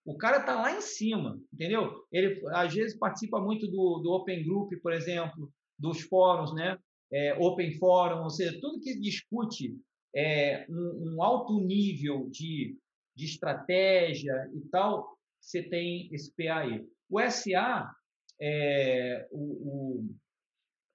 [0.07, 2.07] O cara está lá em cima, entendeu?
[2.13, 6.79] Ele às vezes participa muito do, do Open Group, por exemplo, dos fóruns, né?
[7.13, 9.77] É, open Forum, ou seja, tudo que discute
[10.15, 12.77] é, um, um, alto nível de,
[13.15, 16.85] de estratégia e tal, você tem esse PA aí.
[17.09, 17.93] O SA,
[18.41, 20.05] é, o,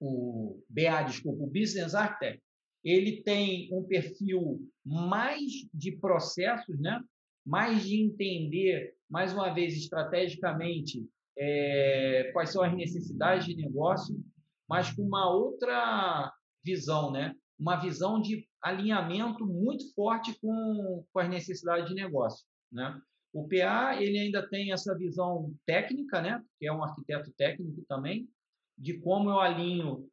[0.00, 2.42] o BA, desculpa, o Business Architect,
[2.84, 7.00] ele tem um perfil mais de processos, né?
[7.44, 11.06] mais de entender mais uma vez, estrategicamente,
[11.36, 14.18] é, quais são as necessidades de negócio,
[14.66, 16.32] mas com uma outra
[16.64, 17.36] visão, né?
[17.58, 22.46] uma visão de alinhamento muito forte com, com as necessidades de negócio.
[22.72, 22.98] Né?
[23.34, 26.42] O PA ele ainda tem essa visão técnica, né?
[26.58, 28.28] Que é um arquiteto técnico também,
[28.78, 30.08] de como eu alinho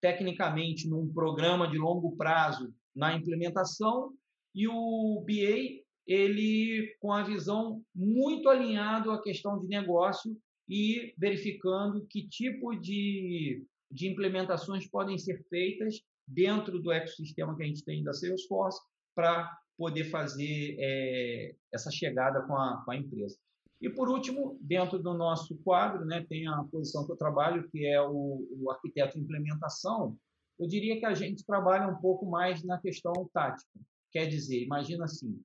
[0.00, 4.12] tecnicamente num programa de longo prazo na implementação
[4.54, 10.36] e o BA ele com a visão muito alinhado à questão de negócio
[10.68, 17.66] e verificando que tipo de, de implementações podem ser feitas dentro do ecossistema que a
[17.66, 18.80] gente tem da Salesforce
[19.14, 23.38] para poder fazer é, essa chegada com a, com a empresa.
[23.80, 27.86] E, por último, dentro do nosso quadro, né, tem a posição que eu trabalho, que
[27.86, 30.18] é o, o arquiteto implementação.
[30.58, 33.80] Eu diria que a gente trabalha um pouco mais na questão tática.
[34.12, 35.40] Quer dizer, imagina assim,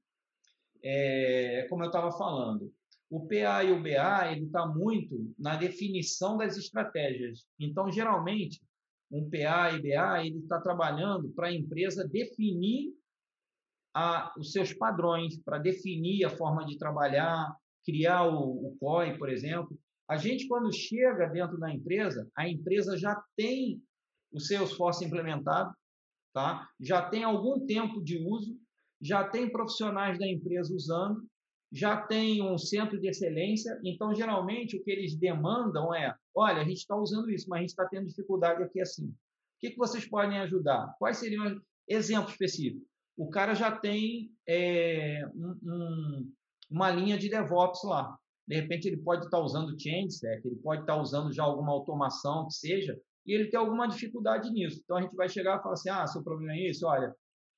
[0.86, 2.72] é, como eu estava falando,
[3.10, 7.44] o PA e o BA ele está muito na definição das estratégias.
[7.60, 8.62] Então, geralmente,
[9.12, 12.94] um PA e BA ele está trabalhando para a empresa definir
[13.96, 19.30] a, os seus padrões, para definir a forma de trabalhar, criar o, o COI, por
[19.30, 19.76] exemplo.
[20.08, 23.82] A gente, quando chega dentro da empresa, a empresa já tem
[24.32, 25.74] o Salesforce implementado,
[26.34, 26.68] tá?
[26.80, 28.56] já tem algum tempo de uso,
[29.06, 31.24] já tem profissionais da empresa usando,
[31.72, 36.66] já tem um centro de excelência, então geralmente o que eles demandam é: olha, a
[36.66, 39.06] gente está usando isso, mas a gente está tendo dificuldade aqui assim.
[39.06, 39.14] O
[39.60, 40.96] que, que vocês podem ajudar?
[40.98, 42.82] Quais seriam exemplos específicos?
[43.16, 46.32] O cara já tem é, um, um,
[46.72, 48.18] uma linha de DevOps lá.
[48.48, 51.72] De repente ele pode estar tá usando ChangeSec, ele pode estar tá usando já alguma
[51.72, 54.82] automação que seja, e ele tem alguma dificuldade nisso.
[54.84, 57.16] Então a gente vai chegar e falar assim: ah, seu problema é isso, olha,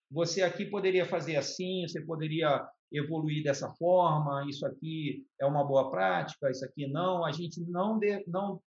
[0.09, 5.91] você aqui poderia fazer assim, você poderia evoluir dessa forma, isso aqui é uma boa
[5.91, 7.25] prática, isso aqui não.
[7.25, 8.61] A gente não, de, não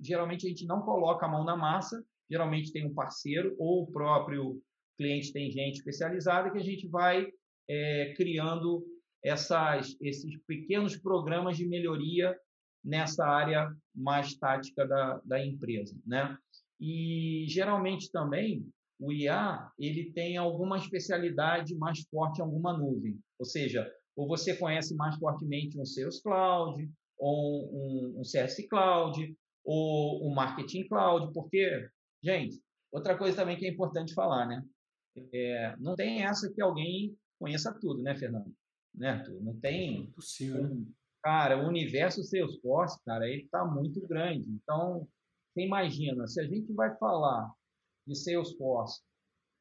[0.00, 3.92] geralmente a gente não coloca a mão na massa, geralmente tem um parceiro ou o
[3.92, 4.60] próprio
[4.98, 7.26] cliente tem gente especializada que a gente vai
[7.68, 8.84] é, criando
[9.24, 12.36] essas, esses pequenos programas de melhoria
[12.84, 16.36] nessa área mais tática da, da empresa, né?
[16.80, 18.66] E geralmente também
[19.02, 23.18] o IA ele tem alguma especialidade mais forte em alguma nuvem.
[23.38, 26.88] Ou seja, ou você conhece mais fortemente um Sales Cloud,
[27.18, 31.88] ou um, um CS Cloud, ou um Marketing Cloud, porque,
[32.22, 32.60] gente,
[32.92, 34.62] outra coisa também que é importante falar, né?
[35.32, 38.52] É, não tem essa que alguém conheça tudo, né, Fernando?
[38.94, 40.04] Né, Não tem.
[40.04, 40.84] É possível, né?
[41.22, 44.48] Cara, o universo Salesforce, cara, ele está muito grande.
[44.50, 45.08] Então,
[45.52, 47.50] você imagina, se a gente vai falar
[48.06, 49.00] de Salesforce,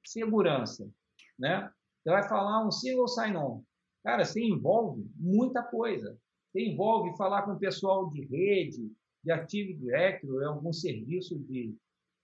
[0.06, 0.90] segurança,
[1.38, 1.70] né?
[2.04, 3.64] Você vai falar um single sign-on.
[4.04, 6.18] Cara, você envolve muita coisa.
[6.52, 8.92] Você envolve falar com o pessoal de rede,
[9.24, 11.76] de Active Directory, algum serviço de,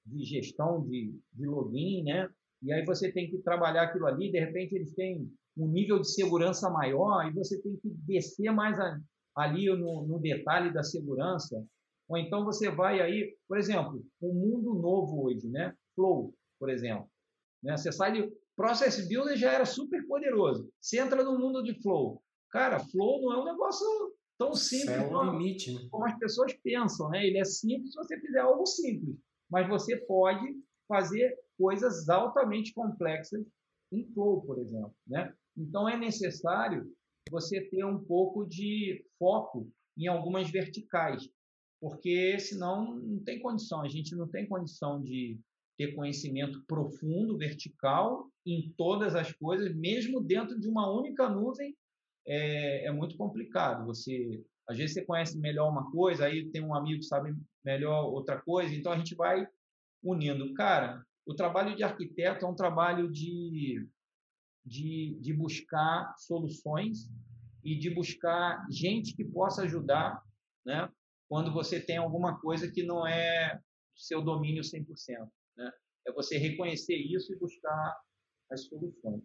[0.06, 2.28] de gestão de, de login, né?
[2.64, 6.12] E aí você tem que trabalhar aquilo ali, de repente eles têm um nível de
[6.12, 9.00] segurança maior e você tem que descer mais a,
[9.36, 11.64] ali no, no detalhe da segurança.
[12.08, 15.74] Ou então você vai aí, por exemplo, um mundo novo hoje, né?
[15.98, 17.10] Flow, por exemplo.
[17.64, 17.76] Né?
[17.76, 20.70] Você sai de Process Builder já era super poderoso.
[20.80, 22.22] Você entra no mundo de Flow.
[22.52, 23.86] Cara, Flow não é um negócio
[24.38, 25.88] tão simples é como, limite, né?
[25.90, 27.26] como as pessoas pensam, né?
[27.26, 29.18] Ele é simples se você fizer algo simples,
[29.50, 30.56] mas você pode
[30.88, 33.44] fazer coisas altamente complexas
[33.92, 35.34] em Flow, por exemplo, né?
[35.58, 36.88] Então é necessário
[37.32, 39.68] você ter um pouco de foco
[39.98, 41.28] em algumas verticais,
[41.82, 45.40] porque senão não tem condição, a gente não tem condição de
[45.78, 51.76] ter conhecimento profundo, vertical, em todas as coisas, mesmo dentro de uma única nuvem,
[52.26, 53.86] é, é, muito complicado.
[53.86, 58.06] Você, às vezes, você conhece melhor uma coisa, aí tem um amigo que sabe melhor
[58.06, 59.48] outra coisa, então a gente vai
[60.04, 60.54] unindo.
[60.54, 63.88] Cara, o trabalho de arquiteto é um trabalho de,
[64.66, 67.10] de, de buscar soluções
[67.64, 70.24] e de buscar gente que possa ajudar,
[70.66, 70.90] né?
[71.30, 73.60] Quando você tem alguma coisa que não é
[73.94, 74.86] seu domínio 100%.
[76.08, 78.02] É você reconhecer isso e buscar
[78.50, 79.24] as soluções.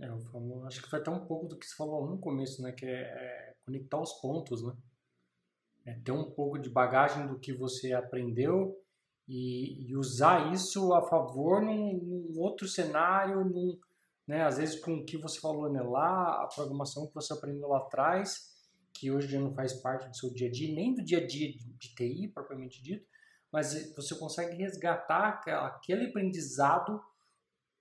[0.00, 2.62] É, eu falo, acho que foi até um pouco do que você falou no começo,
[2.62, 2.72] né?
[2.72, 4.72] Que é, é conectar os pontos, né?
[5.84, 8.76] É ter um pouco de bagagem do que você aprendeu
[9.28, 13.78] e, e usar isso a favor num, num outro cenário, num,
[14.26, 14.42] né?
[14.42, 17.78] Às vezes com o que você falou né, lá, a programação que você aprendeu lá
[17.78, 18.50] atrás,
[18.94, 21.26] que hoje já não faz parte do seu dia a dia, nem do dia a
[21.26, 23.06] dia de, de TI propriamente dito,
[23.52, 27.02] mas você consegue resgatar aquele aprendizado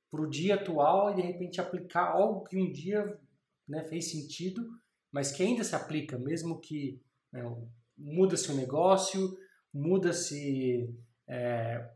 [0.09, 3.19] para o dia atual e de repente aplicar algo que um dia
[3.67, 4.67] né, fez sentido,
[5.11, 6.99] mas que ainda se aplica, mesmo que
[7.31, 7.43] né,
[7.95, 9.37] muda-se o negócio,
[9.71, 10.91] muda-se
[11.27, 11.87] é,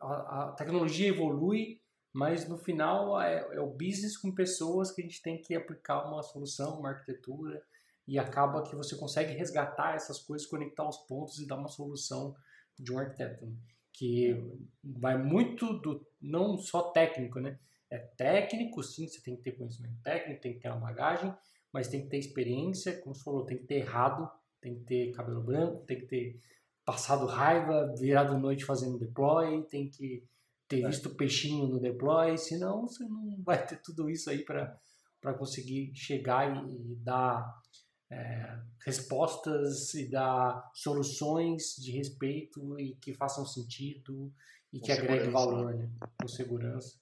[0.00, 1.80] a, a, tecnologia evolui,
[2.12, 6.06] mas no final é, é, o business com pessoas que a gente tem que aplicar
[6.06, 7.62] uma solução, uma arquitetura
[8.06, 12.34] e acaba que você consegue resgatar essas coisas, conectar os pontos e dar uma solução
[12.78, 13.56] de um arquiteto, né?
[13.96, 14.36] que
[14.84, 17.58] vai muito do não só técnico, né?
[17.90, 21.34] É técnico, sim, você tem que ter conhecimento técnico, tem que ter uma bagagem,
[21.72, 25.12] mas tem que ter experiência, como você falou, tem que ter errado, tem que ter
[25.12, 26.38] cabelo branco, tem que ter
[26.84, 30.24] passado raiva, virado noite fazendo deploy, tem que
[30.68, 30.86] ter é.
[30.88, 36.54] visto peixinho no deploy, senão você não vai ter tudo isso aí para conseguir chegar
[36.54, 37.62] e, e dar
[38.10, 44.32] é, respostas e dar soluções de respeito e que façam sentido
[44.72, 45.90] e que agreguem valor, né?
[46.20, 46.98] Com segurança.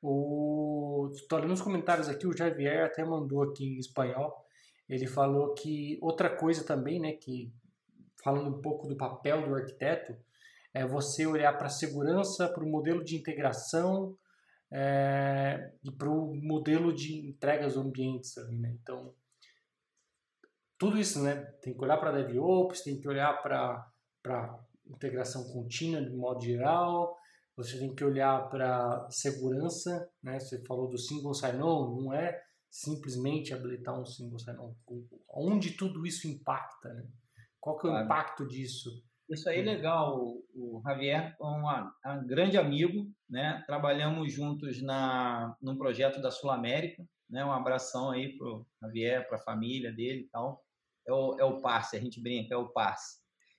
[0.00, 4.44] O, lendo os comentários aqui, o Javier até mandou aqui em espanhol.
[4.88, 7.52] Ele falou que outra coisa também, né, que
[8.22, 10.16] falando um pouco do papel do arquiteto,
[10.72, 14.16] é você olhar para a segurança, para o modelo de integração
[14.70, 18.36] é, e para o modelo de entrega aos ambientes.
[18.38, 18.76] Ali, né?
[18.80, 19.12] Então,
[20.78, 21.36] tudo isso, né?
[21.62, 27.16] Tem que olhar para DevOps, tem que olhar para integração contínua de modo geral,
[27.56, 30.38] você tem que olhar para segurança, né?
[30.38, 34.74] Você falou do single sign-on, não é simplesmente habilitar um single sign-on.
[35.28, 37.04] Onde tudo isso impacta, né?
[37.60, 38.06] Qual que é o claro.
[38.06, 38.90] impacto disso?
[39.28, 40.16] Isso aí é legal.
[40.54, 43.62] O Javier é um, um grande amigo, né?
[43.66, 47.44] Trabalhamos juntos na num projeto da Sul América, né?
[47.44, 50.64] Um abração aí pro Javier, para a família dele e tal.
[51.08, 53.16] É o, é o parse, a gente brinca, é o parse.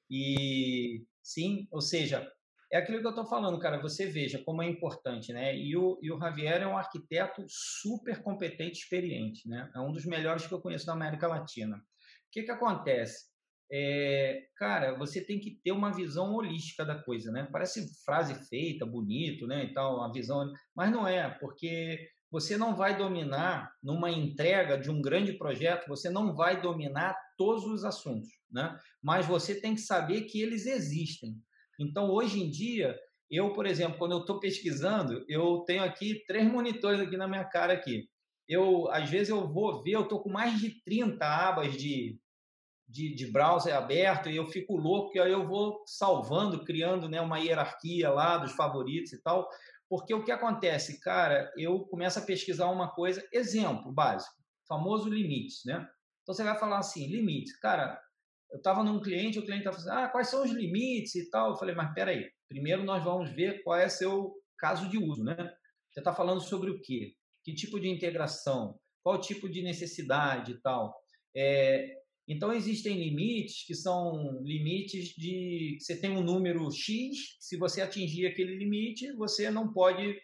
[0.10, 2.32] E sim, ou seja,
[2.72, 3.82] é aquilo que eu estou falando, cara.
[3.82, 5.58] Você veja como é importante, né?
[5.58, 9.70] E o, e o Javier é um arquiteto super competente, experiente, né?
[9.76, 11.78] É um dos melhores que eu conheço da América Latina.
[11.78, 11.82] O
[12.32, 13.28] que que acontece?
[13.72, 17.48] É, cara, você tem que ter uma visão holística da coisa, né?
[17.52, 19.66] Parece frase feita, bonito, né?
[19.66, 24.92] E tal, a visão, mas não é, porque você não vai dominar numa entrega de
[24.92, 28.78] um grande projeto, você não vai dominar todos os assuntos, né?
[29.02, 31.38] Mas você tem que saber que eles existem.
[31.80, 33.00] Então, hoje em dia,
[33.32, 37.46] eu, por exemplo, quando eu estou pesquisando, eu tenho aqui três monitores aqui na minha
[37.46, 38.10] cara aqui.
[38.46, 42.20] Eu, às vezes, eu vou ver, eu estou com mais de 30 abas de,
[42.86, 47.22] de, de browser aberto e eu fico louco, e aí eu vou salvando, criando né,
[47.22, 49.48] uma hierarquia lá dos favoritos e tal.
[49.88, 54.36] Porque o que acontece, cara, eu começo a pesquisar uma coisa, exemplo básico,
[54.68, 55.88] famoso limites, né?
[56.30, 57.58] Então você vai falar assim, limites.
[57.58, 58.00] Cara,
[58.52, 61.50] eu estava num cliente, o cliente estava falando, ah, quais são os limites e tal.
[61.50, 65.36] Eu falei, mas peraí, primeiro nós vamos ver qual é seu caso de uso, né?
[65.92, 67.16] Você está falando sobre o quê?
[67.44, 68.80] Que tipo de integração?
[69.02, 70.96] Qual tipo de necessidade e tal?
[71.36, 71.96] É,
[72.28, 75.80] então, existem limites que são limites de.
[75.80, 80.16] Você tem um número X, se você atingir aquele limite, você não pode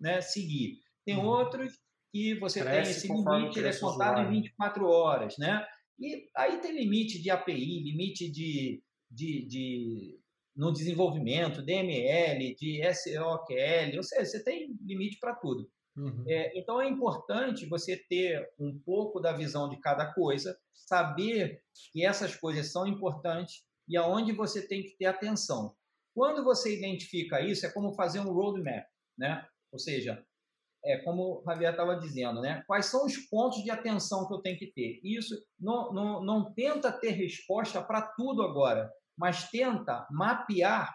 [0.00, 0.80] né, seguir.
[1.04, 1.26] Tem uhum.
[1.26, 1.78] outros
[2.14, 5.36] que você cresce tem esse limite, ele é contado em 24 horas.
[5.36, 5.66] Né?
[5.98, 10.20] E aí tem limite de API, limite de, de, de
[10.54, 15.68] no desenvolvimento, DML, de SOQL, ou seja, você tem limite para tudo.
[15.96, 16.24] Uhum.
[16.28, 21.62] É, então é importante você ter um pouco da visão de cada coisa, saber
[21.92, 25.74] que essas coisas são importantes e aonde você tem que ter atenção.
[26.14, 28.86] Quando você identifica isso, é como fazer um roadmap,
[29.18, 29.44] né?
[29.72, 30.24] Ou seja,
[30.84, 32.62] é como o Javier estava dizendo, né?
[32.66, 35.00] Quais são os pontos de atenção que eu tenho que ter?
[35.02, 40.94] Isso não, não, não tenta ter resposta para tudo agora, mas tenta mapear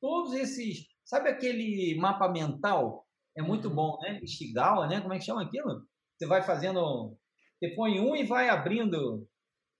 [0.00, 0.86] todos esses.
[1.04, 3.06] Sabe aquele mapa mental
[3.36, 3.74] é muito uhum.
[3.74, 4.20] bom, né?
[4.22, 5.00] Estigal, né?
[5.00, 5.82] Como é que chama aquilo?
[6.16, 7.16] Você vai fazendo,
[7.58, 9.26] você põe um e vai abrindo,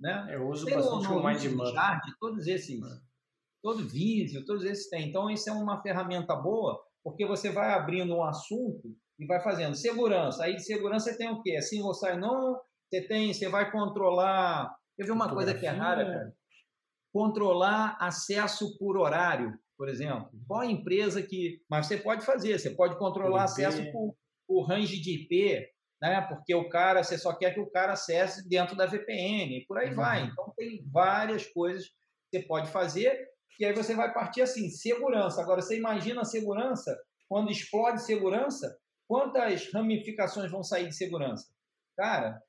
[0.01, 0.27] né?
[0.31, 3.01] Eu uso tem bastante o Mind todos esses, é.
[3.63, 5.09] todo Visio, todos esses tem.
[5.09, 9.75] Então isso é uma ferramenta boa, porque você vai abrindo um assunto e vai fazendo
[9.75, 10.45] segurança.
[10.45, 11.53] Aí de segurança você tem o quê?
[11.53, 12.57] É single sign-on,
[12.91, 14.75] você tem, você vai controlar.
[14.97, 16.35] Eu vi uma coisa que é rara, cara.
[17.13, 20.31] Controlar acesso por horário por exemplo.
[20.47, 21.61] Qual a empresa que.
[21.69, 25.67] Mas você pode fazer, você pode controlar acesso por, por range de IP,
[26.01, 26.21] né?
[26.23, 29.79] porque o cara, você só quer que o cara acesse dentro da VPN, e por
[29.79, 29.97] aí uhum.
[29.97, 30.25] vai.
[30.25, 31.87] Então, tem várias coisas
[32.31, 35.43] que você pode fazer, e aí você vai partir assim: segurança.
[35.43, 36.97] Agora, você imagina a segurança,
[37.29, 38.77] quando explode segurança,
[39.07, 41.53] quantas ramificações vão sair de segurança?
[41.97, 42.43] Cara,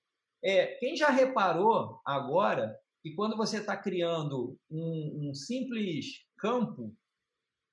[0.44, 6.96] é, quem já reparou agora que quando você está criando um, um simples campo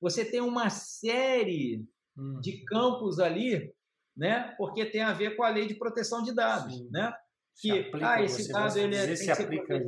[0.03, 1.87] você tem uma série
[2.19, 2.41] hum.
[2.41, 3.73] de campos ali,
[4.17, 4.53] né?
[4.59, 6.89] Porque tem a ver com a lei de proteção de dados, Sim.
[6.91, 7.15] né?
[7.55, 9.79] Que aplica, ah, esse dado ele é, tem se aplica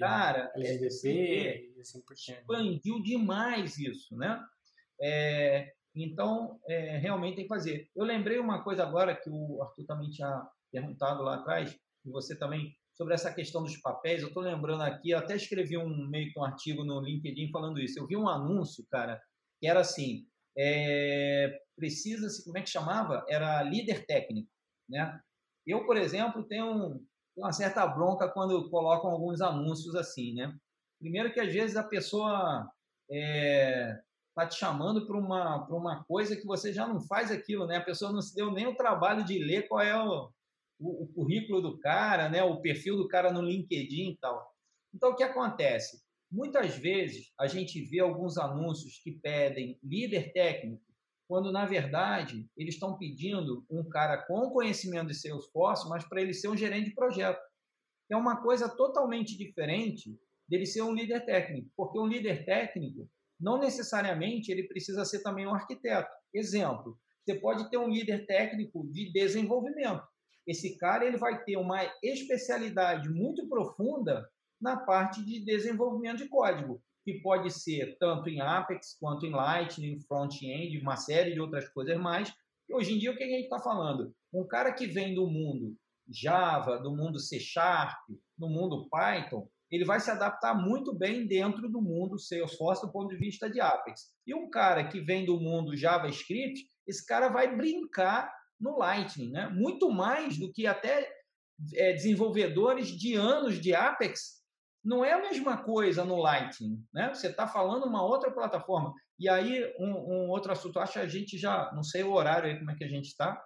[0.00, 2.02] cara, LGDP é, e assim.
[2.12, 4.38] Expandiu demais isso, né?
[5.00, 5.72] É,
[6.04, 7.88] então, é, realmente tem que fazer.
[7.94, 12.38] Eu lembrei uma coisa agora que o Arthur também tinha perguntado lá atrás, e você
[12.38, 14.22] também sobre essa questão dos papéis.
[14.22, 17.80] Eu estou lembrando aqui, eu até escrevi um meio que um artigo no LinkedIn falando
[17.80, 17.98] isso.
[17.98, 19.20] Eu vi um anúncio, cara,
[19.60, 20.26] que era assim:
[20.56, 23.24] é, precisa-se, como é que chamava?
[23.28, 24.50] Era líder técnico,
[24.88, 25.18] né?
[25.64, 27.00] Eu, por exemplo, tenho
[27.36, 30.52] uma certa bronca quando colocam alguns anúncios assim, né?
[30.98, 32.68] Primeiro que às vezes a pessoa
[33.10, 33.96] é,
[34.38, 37.76] tá te chamando para uma, uma coisa que você já não faz aquilo, né?
[37.76, 40.30] A pessoa não se deu nem o trabalho de ler qual é o,
[40.78, 42.42] o, o currículo do cara, né?
[42.44, 44.48] O perfil do cara no LinkedIn e tal.
[44.94, 46.00] Então, o que acontece?
[46.30, 50.84] Muitas vezes a gente vê alguns anúncios que pedem líder técnico,
[51.26, 56.32] quando na verdade eles estão pedindo um cara com conhecimento de Salesforce, mas para ele
[56.32, 57.40] ser um gerente de projeto.
[58.10, 60.18] É uma coisa totalmente diferente
[60.48, 63.08] dele ser um líder técnico, porque um líder técnico
[63.38, 66.10] não necessariamente ele precisa ser também um arquiteto.
[66.32, 70.02] Exemplo, você pode ter um líder técnico de desenvolvimento.
[70.46, 74.26] Esse cara ele vai ter uma especialidade muito profunda
[74.60, 80.00] na parte de desenvolvimento de código, que pode ser tanto em Apex quanto em Lightning,
[80.00, 82.32] front-end, uma série de outras coisas mais.
[82.68, 84.14] E hoje em dia, o que a gente está falando?
[84.32, 85.76] Um cara que vem do mundo
[86.10, 87.98] Java, do mundo C Sharp,
[88.36, 93.10] do mundo Python, ele vai se adaptar muito bem dentro do mundo Salesforce do ponto
[93.10, 94.12] de vista de Apex.
[94.26, 99.48] E um cara que vem do mundo JavaScript, esse cara vai brincar no Lightning, né?
[99.48, 101.10] Muito mais do que até
[101.74, 104.38] é, desenvolvedores de anos de Apex.
[104.82, 107.12] Não é a mesma coisa no Lightning, né?
[107.12, 108.94] Você está falando uma outra plataforma.
[109.18, 112.48] E aí, um, um, outro assunto, acho que a gente já, não sei o horário
[112.48, 113.38] aí como é que a gente está,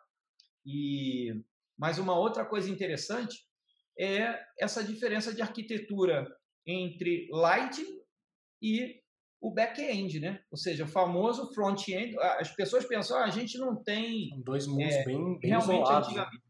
[0.65, 1.35] e
[1.77, 3.45] mas uma outra coisa interessante
[3.99, 6.27] é essa diferença de arquitetura
[6.67, 8.01] entre Lightning
[8.61, 9.01] e
[9.41, 10.41] o back-end, né?
[10.51, 12.17] Ou seja, o famoso front-end.
[12.19, 14.31] As pessoas pensam, ah, a gente não tem...
[14.45, 16.09] Dois mundos é, bem, bem realmente, isolados.
[16.15, 16.21] Né?
[16.21, 16.43] Antigamente,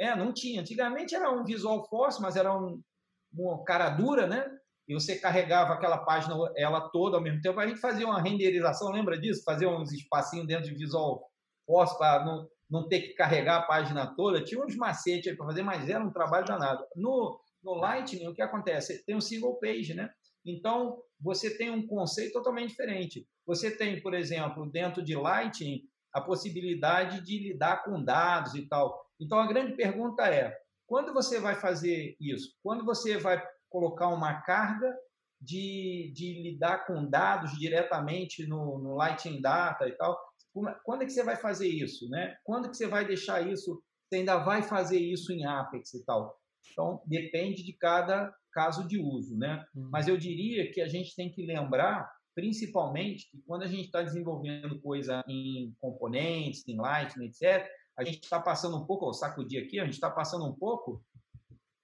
[0.00, 0.60] é, não tinha.
[0.62, 2.82] Antigamente era um Visual Force, mas era um,
[3.32, 4.50] uma cara dura, né?
[4.88, 7.60] E você carregava aquela página, ela toda ao mesmo tempo.
[7.60, 9.44] A gente fazia uma renderização, lembra disso?
[9.44, 11.22] Fazia uns espacinhos dentro de Visual
[11.66, 14.44] Force para não não ter que carregar a página toda.
[14.44, 16.84] Tinha uns macetes para fazer, mas era um trabalho danado.
[16.94, 19.04] No, no Lightning, o que acontece?
[19.04, 20.08] Tem um single page, né?
[20.46, 23.26] Então, você tem um conceito totalmente diferente.
[23.46, 29.04] Você tem, por exemplo, dentro de Lightning, a possibilidade de lidar com dados e tal.
[29.20, 30.56] Então, a grande pergunta é:
[30.86, 32.54] quando você vai fazer isso?
[32.62, 34.92] Quando você vai colocar uma carga
[35.40, 40.18] de, de lidar com dados diretamente no, no Lightning Data e tal?
[40.84, 42.08] Quando é que você vai fazer isso?
[42.08, 42.36] Né?
[42.44, 43.82] Quando que você vai deixar isso?
[44.08, 46.36] Você ainda vai fazer isso em Apex e tal?
[46.72, 49.36] Então, depende de cada caso de uso.
[49.36, 49.64] Né?
[49.74, 49.88] Hum.
[49.92, 54.02] Mas eu diria que a gente tem que lembrar, principalmente, que quando a gente está
[54.02, 59.62] desenvolvendo coisa em componentes, em Lightning, etc., a gente está passando um pouco, vou sacudir
[59.62, 61.04] aqui, a gente está passando um pouco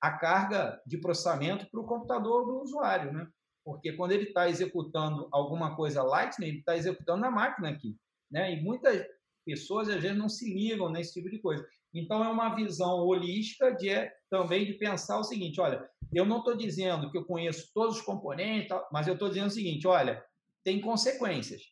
[0.00, 3.26] a carga de processamento para o computador do usuário, né?
[3.64, 7.96] Porque quando ele está executando alguma coisa Lightning, ele está executando na máquina aqui.
[8.30, 8.54] Né?
[8.54, 9.04] E muitas
[9.44, 11.66] pessoas, às vezes, não se ligam nesse tipo de coisa.
[11.94, 16.38] Então, é uma visão holística de, é, também de pensar o seguinte: olha, eu não
[16.38, 20.22] estou dizendo que eu conheço todos os componentes, mas eu estou dizendo o seguinte: olha,
[20.64, 21.62] tem consequências.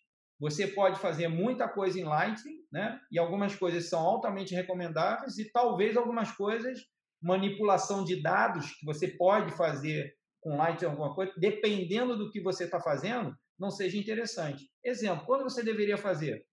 [0.40, 3.00] Você pode fazer muita coisa em Lightning, né?
[3.10, 6.80] e algumas coisas são altamente recomendáveis, e talvez algumas coisas,
[7.22, 12.64] manipulação de dados, que você pode fazer com Lightning alguma coisa, dependendo do que você
[12.64, 14.70] está fazendo, não seja interessante.
[14.82, 16.46] Exemplo, quando você deveria fazer?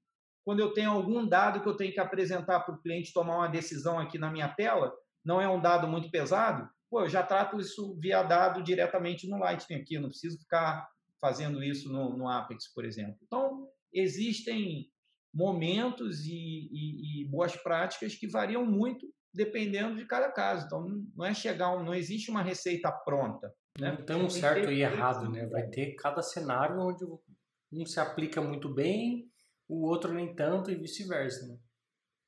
[0.44, 3.48] Quando eu tenho algum dado que eu tenho que apresentar para o cliente tomar uma
[3.48, 4.92] decisão aqui na minha tela,
[5.24, 9.38] não é um dado muito pesado, pô, eu já trato isso via dado diretamente no
[9.38, 13.18] Lightning aqui, eu não preciso ficar fazendo isso no, no Apex, por exemplo.
[13.24, 14.90] Então, existem
[15.34, 20.66] momentos e, e, e, boas práticas que variam muito dependendo de cada caso.
[20.66, 23.54] Então, não é chegar, não existe uma receita pronta.
[23.80, 23.92] Né?
[23.92, 25.48] Não tem um certo e errado, né?
[25.48, 29.32] Vai ter cada cenário onde um se aplica muito bem,
[29.68, 31.58] o outro nem tanto e vice-versa, né?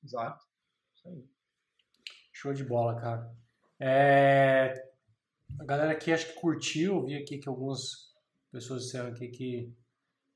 [0.04, 0.46] Exato.
[0.96, 1.26] Isso aí.
[2.32, 3.36] Show de bola, cara.
[3.80, 4.74] É...
[5.60, 8.14] A galera aqui acho que curtiu, vi aqui que algumas
[8.52, 9.74] pessoas disseram aqui que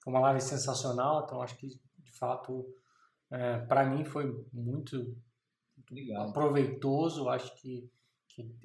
[0.03, 2.65] foi uma live sensacional, então acho que de fato
[3.31, 5.17] é, para mim foi muito,
[5.89, 7.89] muito proveitoso, acho que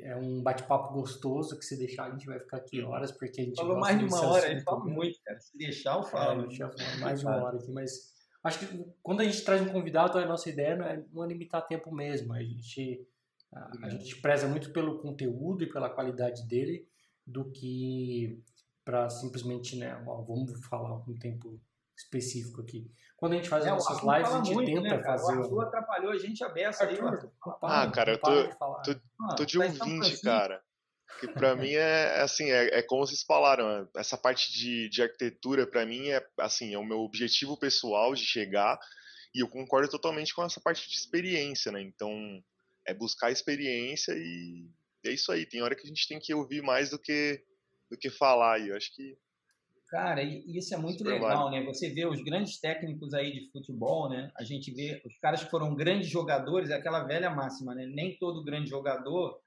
[0.01, 3.45] é um bate-papo gostoso que se deixar a gente vai ficar aqui horas, porque a
[3.45, 5.41] gente Falou mais de uma hora, gente fala muito, cara.
[5.41, 6.47] Se deixar, eu falo.
[6.47, 8.13] É, já falou mais de uma hora aqui, mas
[8.45, 11.29] acho que quando a gente traz um convidado, a nossa ideia não é, não é
[11.29, 12.35] limitar tempo mesmo.
[12.35, 13.07] A gente,
[13.53, 16.87] a, a gente preza muito pelo conteúdo e pela qualidade dele
[17.27, 18.43] do que
[18.85, 21.59] para simplesmente, né, ó, vamos falar um tempo
[22.05, 22.91] específico aqui.
[23.17, 25.37] Quando a gente faz é, nossas lives, a gente muito, tenta né, fazer.
[25.37, 27.31] O Arthur atrapalhou a gente a beça aí, Arthur.
[27.63, 28.49] Ah, cara, eu tô,
[28.83, 30.63] tô, ah, tô de tá ouvinte, cara.
[31.21, 34.89] Que para mim é, é assim, é, é, como vocês falaram, é, essa parte de,
[34.89, 38.77] de arquitetura para mim é assim, é o meu objetivo pessoal de chegar
[39.33, 41.81] e eu concordo totalmente com essa parte de experiência, né?
[41.81, 42.11] Então,
[42.85, 44.69] é buscar experiência e
[45.05, 45.47] é isso aí.
[45.47, 47.41] Tem hora que a gente tem que ouvir mais do que
[47.89, 49.17] do que falar e eu acho que
[49.93, 51.61] Cara, e isso é muito Super legal, vale.
[51.61, 51.67] né?
[51.67, 54.33] Você vê os grandes técnicos aí de futebol, né?
[54.39, 57.85] A gente vê os caras que foram grandes jogadores, é aquela velha máxima, né?
[57.85, 59.39] Nem todo grande jogador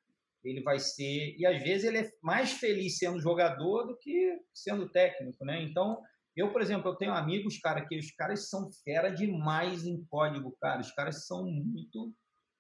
[0.43, 4.87] ele vai ser e às vezes ele é mais feliz sendo jogador do que sendo
[4.87, 5.63] técnico, né?
[5.63, 5.99] Então,
[6.35, 10.55] eu, por exemplo, eu tenho amigos, cara, que os caras são fera demais em código,
[10.61, 10.79] cara.
[10.79, 12.13] Os caras são muito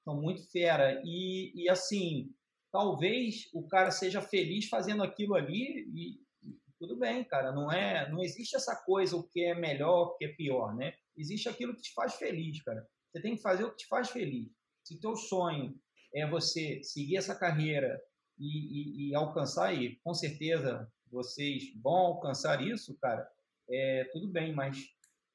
[0.03, 2.31] são muito fera e, e assim,
[2.71, 6.24] talvez o cara seja feliz fazendo aquilo ali e
[6.85, 10.25] tudo bem, cara, não é, não existe essa coisa o que é melhor, o que
[10.25, 10.93] é pior, né?
[11.17, 12.85] Existe aquilo que te faz feliz, cara.
[13.11, 14.49] Você tem que fazer o que te faz feliz.
[14.83, 15.75] Se teu sonho
[16.13, 17.99] é você seguir essa carreira
[18.37, 23.27] e, e, e alcançar e com certeza vocês vão alcançar isso, cara,
[23.69, 24.77] é, tudo bem, mas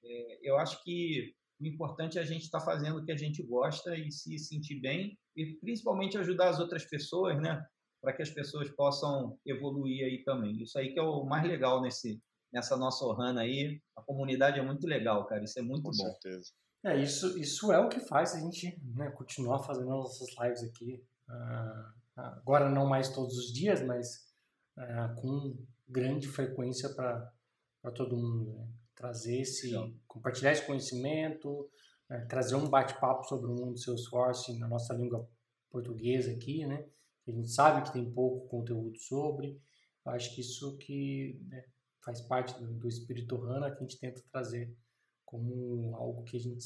[0.04, 3.16] é, eu acho que o importante é a gente estar tá fazendo o que a
[3.16, 7.64] gente gosta e se sentir bem e principalmente ajudar as outras pessoas, né?
[8.00, 10.62] Para que as pessoas possam evoluir aí também.
[10.62, 12.20] Isso aí que é o mais legal nesse
[12.52, 13.80] nessa nossa Ohana aí.
[13.96, 15.44] A comunidade é muito legal, cara.
[15.44, 16.04] Isso é muito Com bom.
[16.04, 16.50] certeza.
[16.84, 21.02] É, isso, isso é o que faz a gente né, continuar fazendo nossas lives aqui.
[21.28, 24.32] Uh, agora não mais todos os dias, mas
[24.78, 25.56] uh, com
[25.88, 27.32] grande frequência para
[27.94, 28.52] todo mundo.
[28.54, 28.68] Né?
[28.94, 29.90] Trazer esse, Legal.
[30.06, 31.70] compartilhar esse conhecimento,
[32.10, 35.28] uh, trazer um bate-papo sobre o mundo Salesforce na nossa língua
[35.70, 36.84] portuguesa aqui, né?
[37.30, 39.60] A gente sabe que tem pouco conteúdo sobre.
[40.04, 41.64] Eu acho que isso que né,
[42.04, 44.74] faz parte do, do espírito Hana que a gente tenta trazer
[45.24, 46.64] como algo que a gente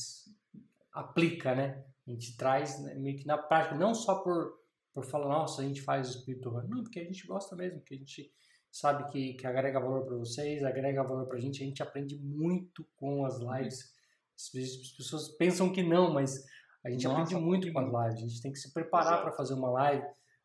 [0.92, 1.84] aplica, né?
[2.06, 4.54] A gente traz né, meio que na prática, não só por,
[4.92, 7.80] por falar, nossa, a gente faz o espírito Hana, não, porque a gente gosta mesmo,
[7.80, 8.32] que a gente
[8.74, 12.18] sabe que, que agrega valor para vocês, agrega valor para a gente, a gente aprende
[12.18, 13.94] muito com as lives.
[14.36, 16.44] Às vezes as pessoas pensam que não, mas
[16.84, 19.32] a gente nossa, aprende muito com as lives, a gente tem que se preparar para
[19.32, 20.04] fazer uma live,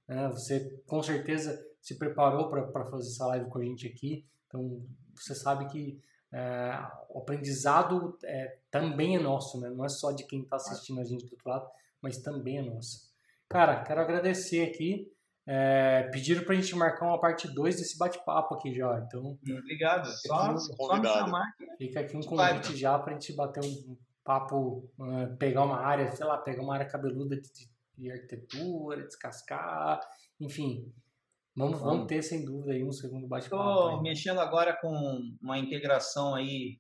[0.10, 0.27] né?
[0.30, 4.84] Você com certeza se preparou para fazer essa live com a gente aqui, então
[5.15, 6.02] você sabe que
[6.34, 6.80] é,
[7.10, 9.69] o aprendizado é, também é nosso, né?
[9.69, 11.69] não é só de quem está assistindo a gente do outro lado,
[12.02, 13.10] mas também é nosso.
[13.48, 15.11] Cara, quero agradecer aqui.
[15.48, 18.99] É, pediram para a gente marcar uma parte 2 desse bate-papo aqui já.
[18.99, 20.06] Então, obrigado.
[20.06, 21.56] Só, só me chamar.
[21.80, 26.11] Fica aqui um convite já para a gente bater um papo, uh, pegar uma área,
[26.11, 27.68] sei lá, pegar uma área cabeluda de, de
[28.09, 29.99] arquitetura, descascar,
[30.39, 30.93] enfim.
[31.55, 33.63] Vamos, vamos ter sem dúvida aí um segundo bate-papo.
[33.63, 36.80] Estou mexendo agora com uma integração aí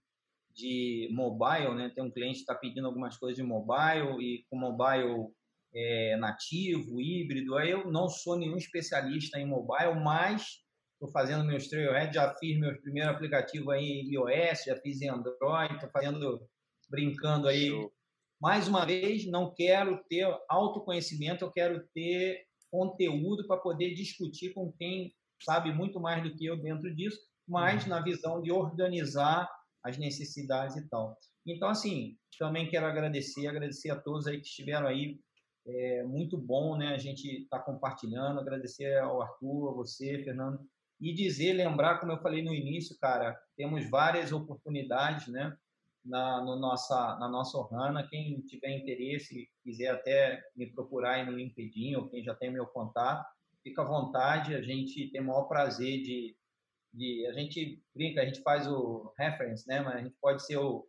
[0.53, 1.91] de mobile, né?
[1.93, 5.27] Tem um cliente que está pedindo algumas coisas de mobile e com mobile
[5.73, 7.55] é, nativo, híbrido.
[7.55, 10.61] Aí eu não sou nenhum especialista em mobile, mas
[10.93, 15.09] estou fazendo meus Trailhead, já fiz meus primeiros aplicativos aí em iOS, já fiz em
[15.09, 16.47] Android, estou fazendo,
[16.89, 17.91] brincando aí Show
[18.39, 24.71] mais uma vez, não quero ter autoconhecimento, eu quero ter conteúdo para poder discutir com
[24.71, 25.13] quem
[25.43, 27.89] sabe muito mais do que eu dentro disso, mas uhum.
[27.89, 29.49] na visão de organizar
[29.83, 31.17] as necessidades e tal.
[31.45, 35.19] Então, assim, também quero agradecer, agradecer a todos aí que estiveram aí.
[35.67, 36.89] É muito bom, né?
[36.89, 38.39] A gente está compartilhando.
[38.39, 40.59] Agradecer ao Arthur, a você, Fernando.
[40.99, 45.55] E dizer, lembrar, como eu falei no início, cara, temos várias oportunidades, né?
[46.03, 48.07] Na, no nossa, na nossa Ohana.
[48.07, 52.65] Quem tiver interesse, quiser até me procurar aí no LinkedIn ou quem já tem meu
[52.67, 53.25] contato,
[53.63, 54.55] fica à vontade.
[54.55, 56.35] A gente tem o maior prazer de,
[56.93, 59.81] de a gente brinca, a gente faz o reference, né?
[59.81, 60.87] Mas a gente pode ser o,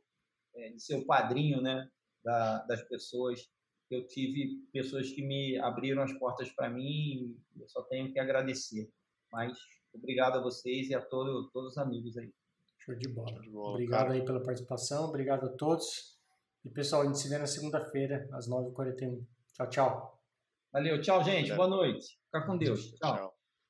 [0.54, 1.88] é, ser o padrinho, né?
[2.24, 3.48] Da, das pessoas.
[3.90, 8.90] Eu tive pessoas que me abriram as portas para mim eu só tenho que agradecer.
[9.32, 9.58] Mas
[9.92, 12.32] obrigado a vocês e a todo, todos os amigos aí.
[12.80, 13.30] Show de bola.
[13.30, 14.14] Show de bola obrigado cara.
[14.14, 16.18] aí pela participação, obrigado a todos.
[16.64, 19.24] E pessoal, a gente se vê na segunda-feira, às 9h41.
[19.54, 20.22] Tchau, tchau.
[20.72, 21.52] Valeu, tchau, gente.
[21.54, 22.18] Boa noite.
[22.26, 22.92] Fica com Deus.
[22.92, 23.16] tchau.
[23.16, 23.29] tchau.